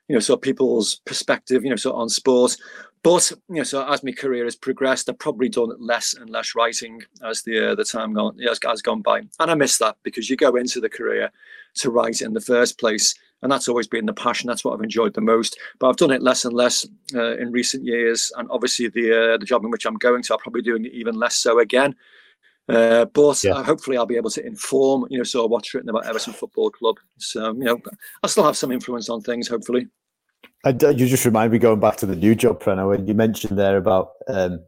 [0.10, 2.58] you know, so people's perspective, you know, so on sport.
[3.02, 6.54] But you know, so as my career has progressed, I've probably done less and less
[6.54, 9.96] writing as the uh, the time gone has, has gone by, and I miss that
[10.04, 11.32] because you go into the career
[11.76, 14.48] to write in the first place, and that's always been the passion.
[14.48, 15.58] That's what I've enjoyed the most.
[15.80, 19.38] But I've done it less and less uh, in recent years, and obviously the uh,
[19.38, 21.96] the job in which I'm going to, I'll probably doing it even less so again.
[22.68, 23.54] Uh, but yeah.
[23.54, 26.70] uh, hopefully, I'll be able to inform, you know, so what's written about Everton Football
[26.70, 26.98] Club.
[27.18, 27.82] So, you know,
[28.22, 29.88] I still have some influence on things, hopefully.
[30.66, 33.58] I, you just remind me going back to the new job, Preno, when you mentioned
[33.58, 34.60] there about um,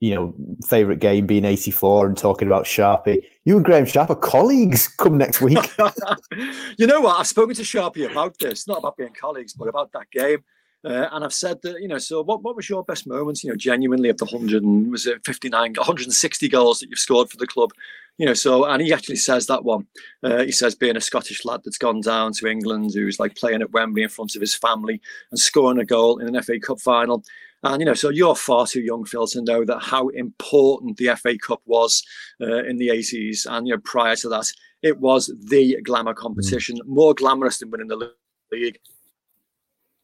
[0.00, 0.34] you know
[0.66, 3.22] favorite game being 84 and talking about Sharpie.
[3.44, 5.58] You and Graeme Sharp are colleagues come next week.
[6.78, 7.20] you know what?
[7.20, 10.44] I've spoken to Sharpie about this, not about being colleagues, but about that game.
[10.84, 13.48] Uh, and I've said that, you know, so what, what was your best moments, you
[13.48, 17.38] know, genuinely of the 100 and was it 59, 160 goals that you've scored for
[17.38, 17.70] the club?
[18.18, 19.86] You know, so, and he actually says that one.
[20.22, 23.62] Uh, he says being a Scottish lad that's gone down to England, who's like playing
[23.62, 26.80] at Wembley in front of his family and scoring a goal in an FA Cup
[26.80, 27.24] final.
[27.62, 31.16] And, you know, so you're far too young, Phil, to know that how important the
[31.16, 32.04] FA Cup was
[32.42, 33.46] uh, in the 80s.
[33.46, 37.88] And, you know, prior to that, it was the glamour competition, more glamorous than winning
[37.88, 38.12] the
[38.52, 38.78] league.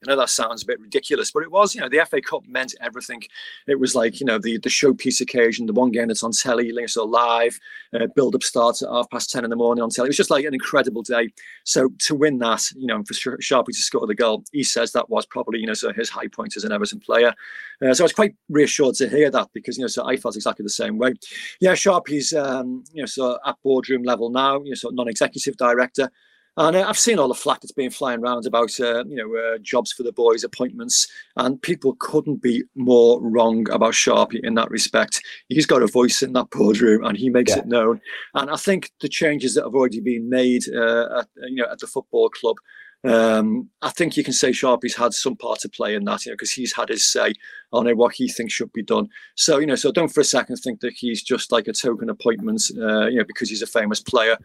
[0.03, 2.47] I know that sounds a bit ridiculous, but it was, you know, the FA Cup
[2.47, 3.23] meant everything.
[3.67, 6.73] It was like, you know, the the showpiece occasion, the one game that's on telly,
[6.87, 7.59] so live,
[7.95, 10.07] uh, build up starts at half past 10 in the morning on telly.
[10.07, 11.29] It was just like an incredible day.
[11.65, 15.11] So to win that, you know, for Sharpie to score the goal, he says that
[15.11, 17.35] was probably, you know, so his high point as an Everton player.
[17.83, 20.37] Uh, so I was quite reassured to hear that because, you know, so I felt
[20.37, 21.13] exactly the same way.
[21.61, 25.57] Yeah, Sharpie's, um, you know, so at boardroom level now, you know, so non executive
[25.59, 26.11] director.
[26.57, 29.35] And uh, I've seen all the flack that's been flying around about, uh, you know,
[29.37, 34.55] uh, jobs for the boys, appointments, and people couldn't be more wrong about Sharpie in
[34.55, 35.23] that respect.
[35.49, 37.61] He's got a voice in that boardroom, and he makes yeah.
[37.61, 38.01] it known.
[38.35, 41.79] And I think the changes that have already been made, uh, at, you know, at
[41.79, 42.57] the football club,
[43.03, 46.33] um, I think you can say Sharpie's had some part to play in that, you
[46.33, 47.33] know, because he's had his say
[47.73, 49.09] on it, what he thinks should be done.
[49.37, 52.11] So, you know, so don't for a second think that he's just like a token
[52.11, 54.37] appointment, uh, you know, because he's a famous player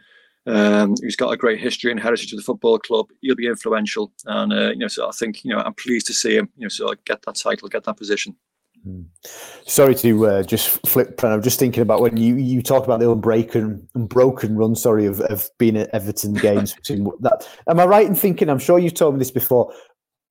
[0.46, 3.08] um, who's got a great history and heritage of the football club.
[3.22, 6.14] He'll be influential, and uh, you know, so I think you know I'm pleased to
[6.14, 6.50] see him.
[6.58, 8.36] You know, so I get that title, get that position.
[8.84, 9.02] Hmm.
[9.66, 11.24] Sorry to uh, just flip.
[11.24, 14.76] I'm just thinking about when you you talk about the unbroken unbroken run.
[14.76, 17.50] Sorry of, of being at Everton games between that.
[17.68, 18.50] Am I right in thinking?
[18.50, 19.74] I'm sure you've told me this before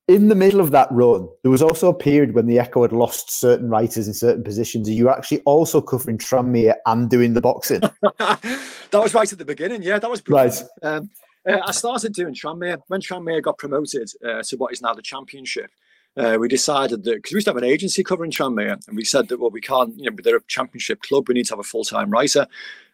[0.07, 2.93] in the middle of that run, there was also a period when the Echo had
[2.93, 4.87] lost certain writers in certain positions.
[4.87, 7.81] And you were actually also covering Tranmere and doing the boxing.
[8.19, 8.59] that
[8.93, 9.83] was right at the beginning.
[9.83, 10.63] Yeah, that was brilliant.
[10.83, 10.97] right.
[10.97, 11.11] Um,
[11.49, 15.03] uh, I started doing Tranmere when Tranmere got promoted uh, to what is now the
[15.03, 15.71] Championship.
[16.17, 19.05] Uh, we decided that because we used to have an agency covering Tranmere, and we
[19.05, 21.29] said that well, we can't, you know, they're a championship club.
[21.29, 22.47] We need to have a full time writer.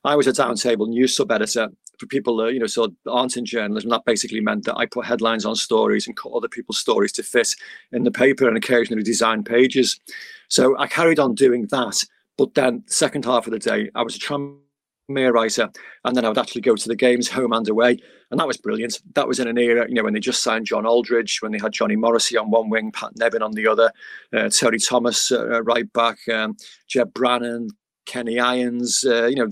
[0.05, 1.69] I was a downtable news sub editor,
[2.07, 5.45] people that you know so aren't in journalism that basically meant that i put headlines
[5.45, 7.55] on stories and cut other people's stories to fit
[7.93, 10.01] in the paper and occasionally design pages
[10.49, 12.03] so i carried on doing that
[12.37, 15.69] but then the second half of the day i was a Tranmere writer,
[16.05, 17.99] and then I would actually go to the games home and away,
[18.31, 19.01] and that was brilliant.
[19.15, 21.59] That was in an era, you know, when they just signed John Aldridge, when they
[21.59, 23.93] had Johnny Morrissey on one wing, Pat Nevin on the other,
[24.33, 27.71] uh, Terry Thomas uh, right back, um, Ged Brannan,
[28.07, 29.49] Kenny Irons, uh, you know,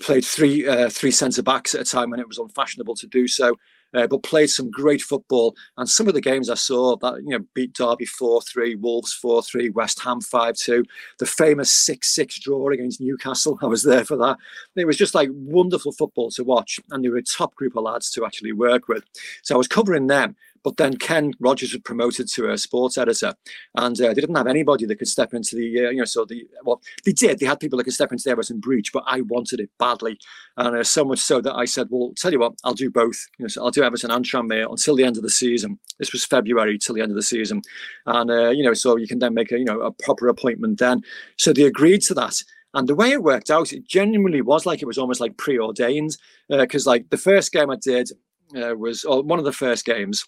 [0.00, 3.28] played three uh, three centre backs at a time when it was unfashionable to do
[3.28, 3.56] so
[3.94, 5.56] uh, but played some great football.
[5.78, 9.12] And some of the games I saw that you know beat Derby four three, Wolves
[9.12, 10.84] four three, West Ham five two,
[11.18, 13.58] the famous six six draw against Newcastle.
[13.62, 14.36] I was there for that.
[14.76, 17.84] It was just like wonderful football to watch, and they were a top group of
[17.84, 19.04] lads to actually work with.
[19.42, 20.36] So I was covering them.
[20.64, 23.34] But then Ken Rogers was promoted to a sports editor,
[23.76, 26.24] and uh, they didn't have anybody that could step into the, uh, you know, so
[26.24, 27.38] the well, they did.
[27.38, 30.18] They had people that could step into the Everton breach, but I wanted it badly,
[30.56, 33.26] and uh, so much so that I said, "Well, tell you what, I'll do both.
[33.38, 35.78] You know, so I'll do Everton and Tranmere until the end of the season.
[35.98, 37.60] This was February till the end of the season,
[38.06, 40.78] and uh, you know, so you can then make a, you know, a proper appointment
[40.78, 41.02] then."
[41.36, 42.42] So they agreed to that.
[42.74, 46.16] And the way it worked out, it genuinely was like it was almost like preordained.
[46.48, 48.10] Because, uh, like, the first game I did
[48.56, 50.24] uh, was or one of the first games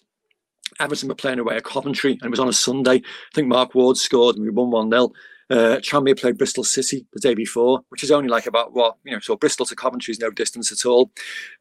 [0.79, 2.95] Everton were playing away at Coventry, and it was on a Sunday.
[2.97, 5.11] I think Mark Ward scored, and we won 1 0.
[5.49, 9.13] Uh, Tranmere played Bristol City the day before, which is only like about what you
[9.13, 9.19] know.
[9.19, 11.11] So Bristol to Coventry is no distance at all.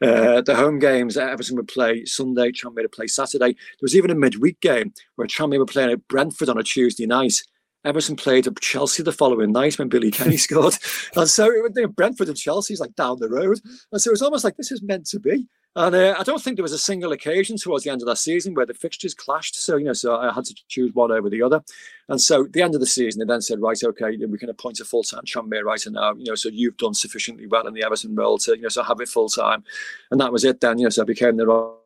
[0.03, 3.53] Uh, the home games, Everton would play Sunday, Tranmere would play Saturday.
[3.53, 7.07] There was even a midweek game where Tranmere were playing at Brentford on a Tuesday
[7.07, 7.43] night.
[7.85, 10.75] Everton played at Chelsea the following night when Billy Kenny scored,
[11.15, 13.61] and so it, Brentford and Chelsea is like down the road,
[13.93, 15.47] and so it was almost like this is meant to be.
[15.77, 18.17] And uh, I don't think there was a single occasion towards the end of that
[18.17, 19.57] season where the fixtures clashed.
[19.57, 21.63] So, you know, so I had to choose one over the other.
[22.09, 24.49] And so at the end of the season, they then said, right, okay, we can
[24.49, 27.85] appoint a full-time Tranmere writer now, you know, so you've done sufficiently well in the
[27.85, 29.65] Everton role to, you know, so have it full-time.
[30.11, 31.77] And that was it then, you know, so I became the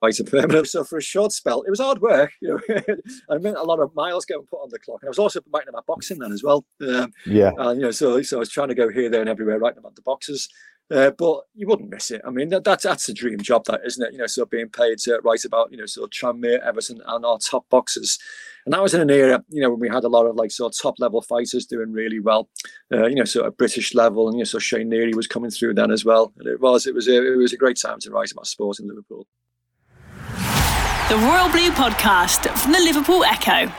[0.00, 0.68] writer permanent.
[0.68, 2.30] So for a short spell, it was hard work.
[2.40, 2.80] You know,
[3.30, 5.40] I meant a lot of miles getting put on the clock, and I was also
[5.52, 6.64] writing about boxing then as well.
[6.86, 9.30] Um, yeah, and you know, so so I was trying to go here, there, and
[9.30, 10.48] everywhere, writing about the boxes.
[10.90, 12.20] Uh, but you wouldn't miss it.
[12.26, 14.12] I mean, that, that's that's a dream job, that isn't it?
[14.12, 17.38] You know, so being paid to write about, you know, of Tranmere, Everton, and our
[17.38, 18.18] top boxers,
[18.66, 20.50] and that was in an era, you know, when we had a lot of like
[20.50, 22.50] sort of top level fighters doing really well,
[22.92, 25.50] uh, you know, sort of British level, and you know, so Shea Neary was coming
[25.50, 27.98] through then as well, and it was it was a, it was a great time
[28.00, 29.26] to write about sport in Liverpool.
[31.08, 33.72] The Royal Blue Podcast from the Liverpool Echo.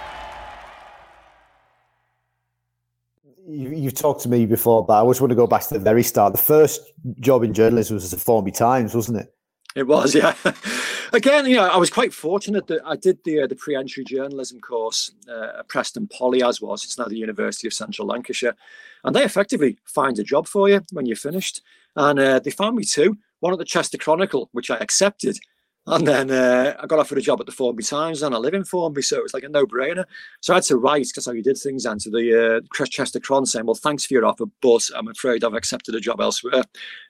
[3.53, 5.79] You, you've talked to me before, but I just want to go back to the
[5.79, 6.33] very start.
[6.33, 9.33] The first job in journalism was at Formby Times, wasn't it?
[9.75, 10.35] It was, yeah.
[11.13, 14.59] Again, you know, I was quite fortunate that I did the uh, the pre-entry journalism
[14.59, 16.83] course uh, at Preston Poly, as was.
[16.83, 18.55] It's now the University of Central Lancashire,
[19.03, 21.61] and they effectively find a job for you when you're finished.
[21.95, 23.17] And uh, they found me too.
[23.39, 25.37] One at the Chester Chronicle, which I accepted,
[25.85, 28.53] and then uh, I got offered a job at the Formby Times, and I live
[28.53, 30.05] in Formby, so it was like a no-brainer.
[30.41, 33.19] So I had to write because how you did things, and to the uh, Chester
[33.19, 36.63] Chron saying, "Well, thanks for your offer, but I'm afraid I've accepted a job elsewhere."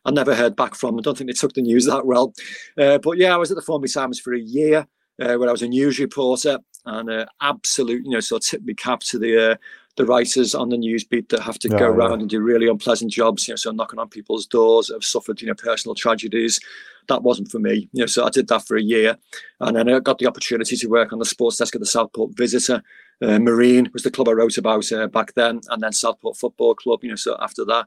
[0.05, 0.97] I never heard back from.
[0.97, 2.33] I don't think they took the news that well.
[2.77, 4.87] Uh, but yeah, I was at the Formby Times for a year,
[5.21, 8.73] uh, where I was a news reporter, and uh, absolute, you know, so tip me
[8.73, 9.55] cap to the uh,
[9.95, 12.21] the writers on the news beat that have to go around yeah.
[12.21, 15.47] and do really unpleasant jobs, you know, so knocking on people's doors, have suffered, you
[15.47, 16.59] know, personal tragedies.
[17.09, 19.17] That wasn't for me, you know, so I did that for a year.
[19.59, 22.35] And then I got the opportunity to work on the sports desk at the Southport
[22.35, 22.81] Visitor.
[23.21, 26.75] Uh, Marine was the club I wrote about uh, back then, and then Southport Football
[26.75, 27.85] Club, you know, so after that.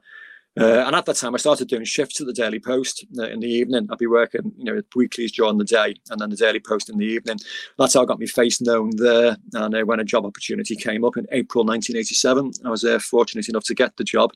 [0.59, 3.41] Uh, and at that time, I started doing shifts at the Daily Post uh, in
[3.41, 3.87] the evening.
[3.91, 6.97] I'd be working, you know, weeklies during the day, and then the Daily Post in
[6.97, 7.37] the evening.
[7.77, 9.37] That's how I got my face known there.
[9.53, 13.49] And uh, when a job opportunity came up in April 1987, I was uh, fortunate
[13.49, 14.31] enough to get the job.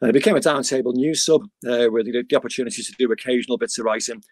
[0.00, 3.78] And it became a downtable news sub uh, with the opportunity to do occasional bits
[3.78, 4.22] of writing.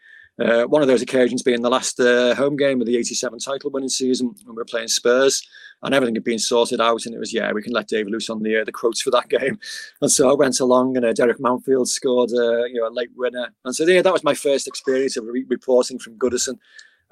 [0.40, 3.70] Uh, one of those occasions being the last uh, home game of the 87 title
[3.70, 5.46] winning season when we were playing Spurs
[5.82, 8.30] and everything had been sorted out and it was, yeah, we can let Dave loose
[8.30, 9.58] on the uh, the quotes for that game.
[10.00, 13.10] And so I went along and uh, Derek Mountfield scored uh, you know, a late
[13.14, 13.52] winner.
[13.64, 16.58] And so yeah, that was my first experience of re- reporting from Goodison,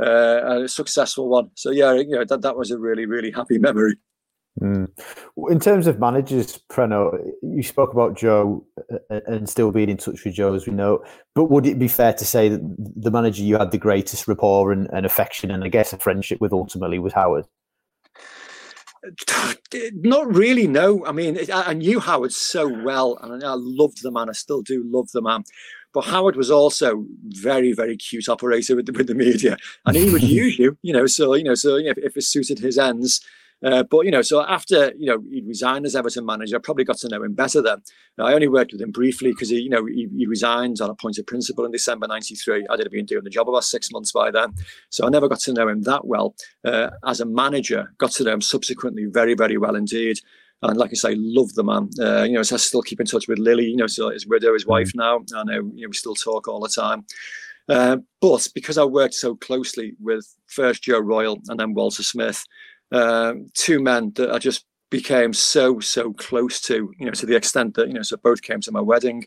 [0.03, 1.51] uh, a successful one.
[1.55, 3.97] So yeah, you know, that, that was a really, really happy memory.
[4.61, 4.91] Mm.
[5.49, 9.97] In terms of managers, Preno, you spoke about Joe uh, uh, and still being in
[9.97, 11.03] touch with Joe, as we know.
[11.35, 14.73] But would it be fair to say that the manager you had the greatest rapport
[14.73, 17.47] and, and affection and I guess a friendship with ultimately was Howard?
[19.95, 21.07] Not really, no.
[21.07, 24.29] I mean, I knew Howard so well, and I loved the man.
[24.29, 25.45] I still do love the man.
[25.93, 30.11] But Howard was also very, very cute operator with the, with the media, and he
[30.11, 31.07] would use you, you know.
[31.07, 33.25] So you know, so if, if it suited his ends,
[33.63, 36.85] uh, but you know, so after you know he resigned as Everton manager, I probably
[36.85, 37.79] got to know him better then.
[38.17, 40.89] Now, I only worked with him briefly because he, you know, he, he resigned on
[40.89, 42.67] a point of principle in December '93.
[42.71, 44.55] I'd have been doing the job about six months by then,
[44.89, 46.35] so I never got to know him that well.
[46.65, 50.19] Uh, as a manager, got to know him subsequently very, very well indeed.
[50.63, 51.91] and like I say, love the man.
[52.01, 53.67] Uh, you know, so I still keep in touch with Lily.
[53.67, 54.97] You know, so his widow, his wife mm.
[54.97, 57.05] now, and uh, you know we still talk all the time.
[57.69, 62.45] Uh, but because I worked so closely with first Joe Royle and then Walter Smith,
[62.93, 66.93] um, two men that I just became so so close to.
[66.99, 69.27] You know, to the extent that you know, so both came to my wedding.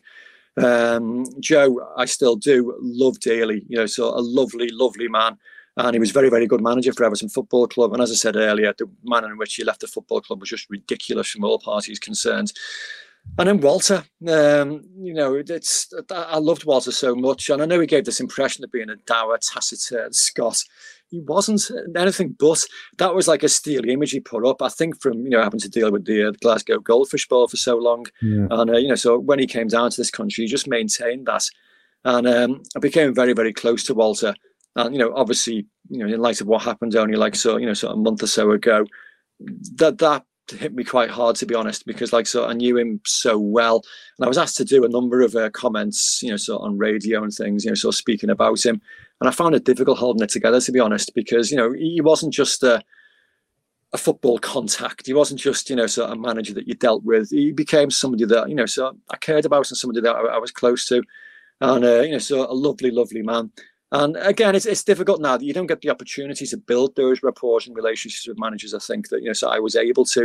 [0.56, 3.64] Um, Joe, I still do love dearly.
[3.68, 5.38] You know, so a lovely, lovely man
[5.76, 7.92] and he was very, very good manager for Everton Football Club.
[7.92, 10.50] And as I said earlier, the manner in which he left the football club was
[10.50, 12.52] just ridiculous from all parties concerned.
[13.38, 17.80] And then Walter, um, you know, it's I loved Walter so much, and I know
[17.80, 20.62] he gave this impression of being a dour, taciturn Scot.
[21.10, 22.64] He wasn't anything but.
[22.98, 24.62] That was like a steely image he put up.
[24.62, 27.56] I think from you know having to deal with the uh, Glasgow Goldfish Bowl for
[27.56, 28.46] so long, yeah.
[28.50, 31.26] and uh, you know, so when he came down to this country, he just maintained
[31.26, 31.48] that,
[32.04, 34.34] and um, I became very, very close to Walter.
[34.76, 37.66] And you know, obviously, you know, in light of what happened only like so, you
[37.66, 38.84] know, sort of a month or so ago,
[39.76, 43.00] that that hit me quite hard to be honest, because like so I knew him
[43.06, 43.82] so well,
[44.18, 46.66] and I was asked to do a number of uh, comments, you know, sort of
[46.66, 48.80] on radio and things, you know, sort of speaking about him,
[49.20, 52.00] and I found it difficult holding it together to be honest, because you know he
[52.00, 52.82] wasn't just a
[53.94, 55.06] a football contact.
[55.06, 57.30] He wasn't just, you know, sort of a manager that you dealt with.
[57.30, 60.38] He became somebody that, you know, so I cared about and somebody that I, I
[60.38, 61.04] was close to.
[61.60, 63.52] And, uh, you know, so a lovely, lovely man.
[63.92, 67.22] And again, it's, it's difficult now that you don't get the opportunity to build those
[67.22, 68.74] rapport and relationships with managers.
[68.74, 70.24] I think that you know, so I was able to,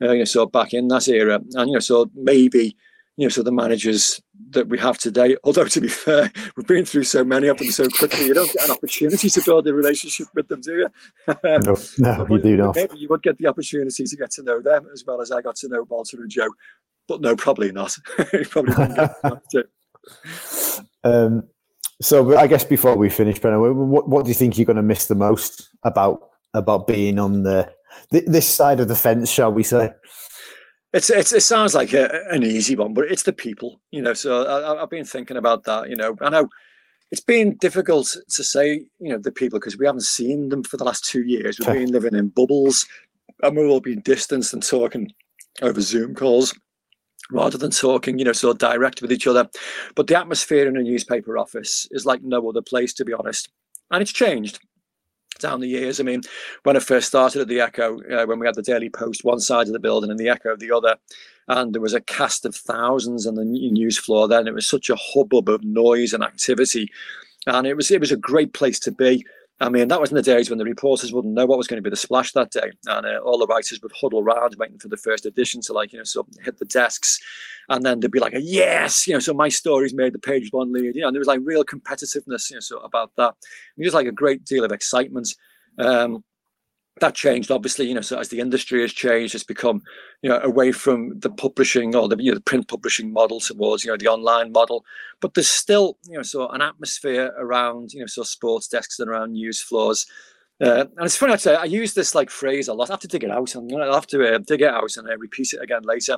[0.00, 2.76] uh, you know, so back in that era, and you know, so maybe
[3.18, 5.36] you know, so the managers that we have today.
[5.42, 8.50] Although to be fair, we've been through so many of them so quickly, you don't
[8.52, 10.88] get an opportunity to build a relationship with them, do you?
[11.44, 12.76] no, no you do not.
[12.76, 15.42] Maybe you would get the opportunity to get to know them as well as I
[15.42, 16.48] got to know Walter and Joe,
[17.08, 17.96] but no, probably not.
[18.50, 18.74] probably.
[21.04, 21.44] Um,
[22.00, 24.82] so, I guess before we finish, Brennan, what, what do you think you're going to
[24.82, 26.20] miss the most about
[26.54, 27.70] about being on the
[28.10, 29.92] this side of the fence, shall we say?
[30.92, 34.14] It's, it's it sounds like a, an easy one, but it's the people, you know.
[34.14, 35.90] So I, I've been thinking about that.
[35.90, 36.48] You know, I know
[37.10, 40.78] it's been difficult to say, you know, the people because we haven't seen them for
[40.78, 41.58] the last two years.
[41.58, 42.86] We've been living in bubbles,
[43.42, 45.12] and we've all been distanced and talking
[45.60, 46.54] over Zoom calls
[47.30, 49.48] rather than talking, you know, so direct with each other.
[49.94, 53.50] But the atmosphere in a newspaper office is like no other place, to be honest.
[53.90, 54.60] And it's changed
[55.38, 56.00] down the years.
[56.00, 56.22] I mean,
[56.62, 59.40] when I first started at the Echo, uh, when we had the Daily Post one
[59.40, 60.96] side of the building and the Echo the other,
[61.48, 64.90] and there was a cast of thousands on the news floor then, it was such
[64.90, 66.90] a hubbub of noise and activity.
[67.46, 69.24] And it was it was a great place to be.
[69.60, 71.78] I mean, that was in the days when the reporters wouldn't know what was going
[71.78, 74.78] to be the splash that day, and uh, all the writers would huddle around waiting
[74.78, 77.18] for the first edition to, like, you know, sort of hit the desks,
[77.68, 80.72] and then they'd be like yes, you know, so my stories made the page one
[80.72, 83.34] lead, you know, and there was like real competitiveness, you know, so about that,
[83.76, 85.34] and just like a great deal of excitement.
[85.78, 86.22] Um,
[87.00, 89.82] that changed obviously you know so as the industry has changed it's become
[90.22, 93.84] you know away from the publishing or the you know the print publishing model towards
[93.84, 94.84] you know the online model.
[95.20, 99.08] But there's still you know so an atmosphere around you know so sports desks and
[99.08, 100.06] around news floors.
[100.60, 102.90] Uh, and it's funny actually I use this like phrase a lot.
[102.90, 103.54] I have to dig it out.
[103.54, 106.16] And I'm gonna have to uh, dig it out and uh, repeat it again later.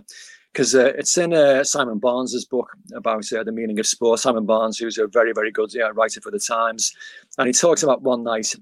[0.52, 4.18] Because uh, it's in uh, Simon Barnes's book about uh, the meaning of sport.
[4.18, 6.92] Simon Barnes, who's a very, very good yeah, writer for the Times,
[7.38, 8.52] and he talks about one night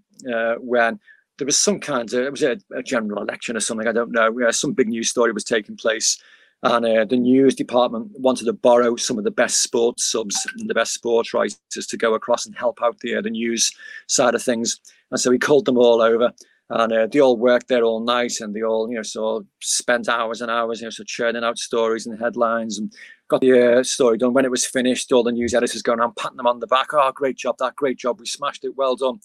[0.61, 1.01] when
[1.39, 3.87] there was some kind of it was a, a general election or something.
[3.87, 4.51] I don't know.
[4.51, 6.21] Some big news story was taking place,
[6.63, 10.69] and uh, the news department wanted to borrow some of the best sports subs and
[10.69, 13.73] the best sports writers to go across and help out the uh, the news
[14.09, 14.81] side of things.
[15.11, 16.33] And so he called them all over,
[16.71, 20.09] and uh, they all worked there all night, and they all you know so spent
[20.09, 22.93] hours and hours, you know, so churning out stories and headlines and.
[23.31, 25.13] Got the uh, story done when it was finished.
[25.13, 26.95] All the news editors going around patting them on the back.
[26.95, 27.57] Oh, great job!
[27.59, 28.19] That great job.
[28.19, 28.75] We smashed it.
[28.75, 29.21] Well done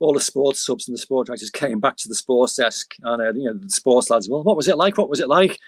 [0.00, 3.22] all the sports subs and the sports writers came back to the sports desk and
[3.22, 4.98] uh, you know the sports lads well what was it like?
[4.98, 5.58] What was it like?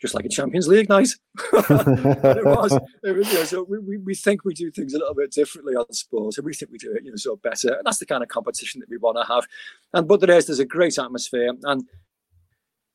[0.00, 1.08] Just like a champions league night.
[1.52, 5.14] It was, it was you know, so we, we think we do things a little
[5.14, 7.84] bit differently on sports and we think we do it you know so better and
[7.84, 9.44] that's the kind of competition that we want to have.
[9.92, 11.84] And but there is there's a great atmosphere and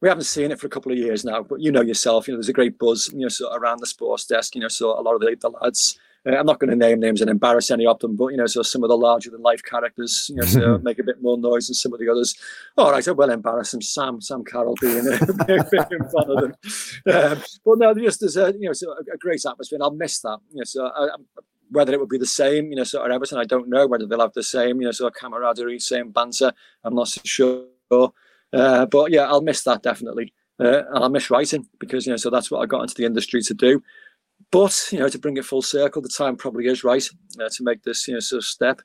[0.01, 2.33] we haven't seen it for a couple of years now but you know yourself you
[2.33, 4.97] know there's a great buzz you know so around the sports desk you know so
[4.97, 7.71] a lot of the, the lads uh, I'm not going to name names and embarrass
[7.71, 10.35] any of them, but you know, so some of the larger than life characters, you
[10.35, 12.35] know, so make a bit more noise than some of the others.
[12.77, 13.81] All right, I will embarrass them.
[13.81, 15.11] Sam, Sam Carroll being, uh,
[15.49, 16.53] in front of them.
[17.07, 19.91] Um, but no, just there's a you know, so a, a, great atmosphere, and I'll
[19.91, 20.39] miss that.
[20.51, 21.09] You know, so I,
[21.71, 24.05] whether it would be the same, you know, so at Everton, I don't know whether
[24.05, 26.51] they'll have the same, you know, so camaraderie, same banter.
[26.83, 27.65] I'm not so sure.
[28.53, 30.33] Uh, but yeah, I'll miss that definitely.
[30.59, 33.05] Uh, and I'll miss writing because you know, so that's what I got into the
[33.05, 33.81] industry to do.
[34.51, 37.07] But you know, to bring it full circle, the time probably is right
[37.39, 38.81] uh, to make this you know sort of step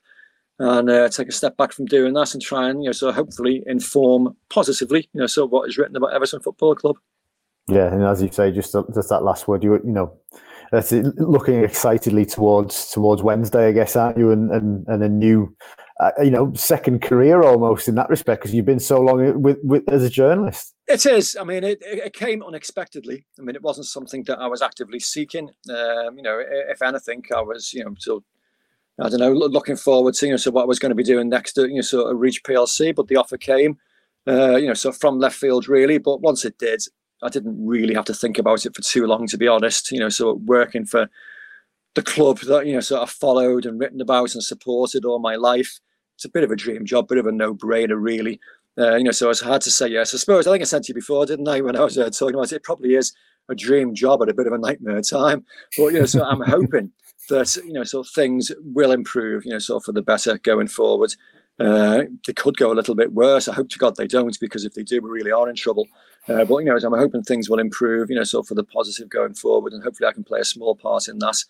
[0.59, 3.11] and uh, take a step back from doing that and try and you know so
[3.11, 6.97] hopefully inform positively you know so what is written about Everton Football Club.
[7.69, 10.17] Yeah, and as you say, just just that last word, you you know,
[11.17, 14.31] looking excitedly towards towards Wednesday, I guess, aren't you?
[14.31, 15.53] And and, and a new,
[15.99, 19.57] uh, you know, second career almost in that respect because you've been so long with,
[19.63, 20.75] with as a journalist.
[20.87, 21.35] It is.
[21.39, 23.25] I mean, it, it came unexpectedly.
[23.39, 25.49] I mean, it wasn't something that I was actively seeking.
[25.69, 28.23] Um, you know, if anything, I was, you know, so
[29.01, 31.03] I don't know, looking forward to you know, so what I was going to be
[31.03, 33.77] doing next to you know, sort of Reach PLC, but the offer came,
[34.27, 35.97] uh, you know, so from left field really.
[35.97, 36.81] But once it did,
[37.21, 39.91] I didn't really have to think about it for too long, to be honest.
[39.91, 41.09] You know, so working for
[41.95, 45.35] the club that you know sort of followed and written about and supported all my
[45.35, 45.79] life.
[46.17, 48.39] It's a bit of a dream job, bit of a no-brainer, really.
[48.75, 50.15] Uh, you know, so it's hard to say yes.
[50.15, 52.09] I suppose I think I said to you before, didn't I, when I was uh,
[52.09, 52.55] talking about it?
[52.55, 53.13] It probably is
[53.49, 55.45] a dream job at a bit of a nightmare time.
[55.77, 56.91] But you know, so I'm hoping
[57.29, 59.45] that you know, so things will improve.
[59.45, 61.13] You know, so for the better going forward.
[61.59, 63.47] Uh, they could go a little bit worse.
[63.47, 65.87] I hope to God they don't, because if they do, we really are in trouble.
[66.27, 68.11] Uh, but you know, I'm hoping things will improve.
[68.11, 70.75] You know, so for the positive going forward, and hopefully I can play a small
[70.75, 71.43] part in that.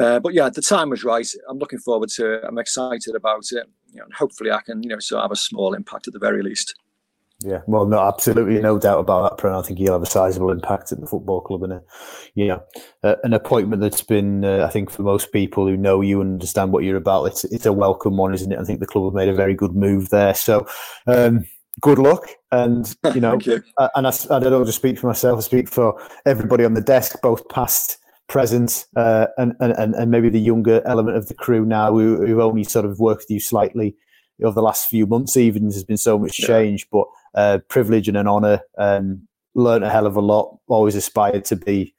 [0.00, 1.28] Uh, but yeah, the time was right.
[1.48, 2.44] I'm looking forward to it.
[2.44, 3.66] I'm excited about it.
[3.92, 6.18] You know, and hopefully I can, you know, so have a small impact at the
[6.18, 6.74] very least.
[7.42, 9.42] Yeah, well, no, absolutely no doubt about that.
[9.42, 9.60] Preno.
[9.60, 11.82] I think he'll have a sizable impact at the football club, and a,
[12.34, 12.62] you know,
[13.02, 16.34] uh, an appointment that's been, uh, I think, for most people who know you and
[16.34, 18.58] understand what you're about, it's it's a welcome one, isn't it?
[18.58, 20.34] I think the club have made a very good move there.
[20.34, 20.66] So,
[21.06, 21.46] um,
[21.80, 23.62] good luck, and you know, you.
[23.94, 27.22] And I, I don't just speak for myself; I speak for everybody on the desk,
[27.22, 27.96] both past
[28.30, 32.38] present uh, and, and and maybe the younger element of the crew now who, who've
[32.38, 33.94] only sort of worked with you slightly
[34.42, 38.16] over the last few months even there's been so much change but uh, privilege and
[38.16, 38.60] an honor.
[38.78, 40.58] Um, learned a hell of a lot.
[40.68, 41.94] Always aspired to be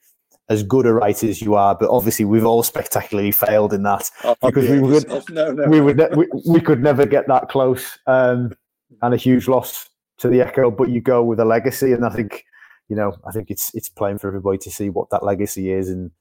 [0.49, 4.09] as good a writer as you are, but obviously we've all spectacularly failed in that
[4.23, 5.69] oh, because we would no, no.
[5.69, 7.97] we would ne- we, we could never get that close.
[8.07, 8.53] Um,
[9.01, 12.09] and a huge loss to the Echo, but you go with a legacy, and I
[12.09, 12.43] think
[12.89, 15.89] you know I think it's it's plain for everybody to see what that legacy is
[15.89, 16.11] and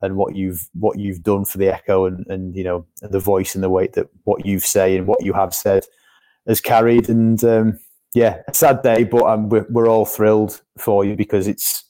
[0.00, 3.54] and what you've what you've done for the Echo and and you know the voice
[3.54, 5.84] and the weight that what you've say and what you have said
[6.46, 7.42] has carried and.
[7.44, 7.78] Um,
[8.14, 11.84] yeah, a sad day, but um, we're, we're all thrilled for you because it's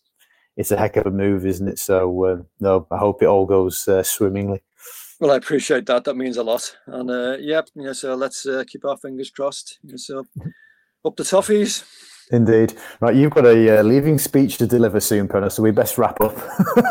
[0.57, 1.79] it's a heck of a move, isn't it?
[1.79, 4.63] So uh, no, I hope it all goes uh, swimmingly.
[5.21, 6.05] Well, I appreciate that.
[6.05, 6.77] That means a lot.
[6.87, 9.79] And uh, yeah, you know, so let's uh, keep our fingers crossed.
[9.83, 10.27] You know, so
[11.05, 11.85] up the toffees.
[12.31, 12.75] Indeed.
[13.01, 16.21] Right, you've got a uh, leaving speech to deliver soon, Preno, so we best wrap
[16.21, 16.37] up.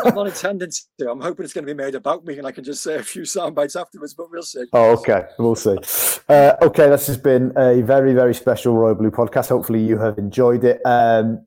[0.04, 1.10] I'm not intending to.
[1.10, 3.02] I'm hoping it's going to be made about me and I can just say a
[3.02, 4.64] few sound bites afterwards, but we'll see.
[4.72, 5.26] Oh, okay.
[5.38, 5.76] We'll see.
[6.28, 9.48] Uh, okay, this has been a very, very special Royal Blue podcast.
[9.48, 10.80] Hopefully, you have enjoyed it.
[10.84, 11.46] Um,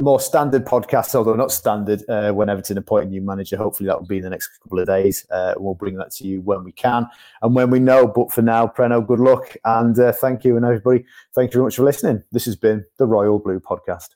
[0.00, 3.56] more standard podcast, although not standard, uh, when Everton appoint a new manager.
[3.56, 5.26] Hopefully, that will be in the next couple of days.
[5.30, 7.06] Uh, we'll bring that to you when we can
[7.42, 8.06] and when we know.
[8.06, 10.56] But for now, Preno, good luck and uh, thank you.
[10.56, 12.22] And everybody, thank you very much for listening.
[12.32, 14.10] This has been the Royal Blue Podcast.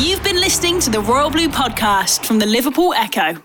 [0.00, 3.40] You've been listening to the Royal Blue Podcast from the Liverpool Echo.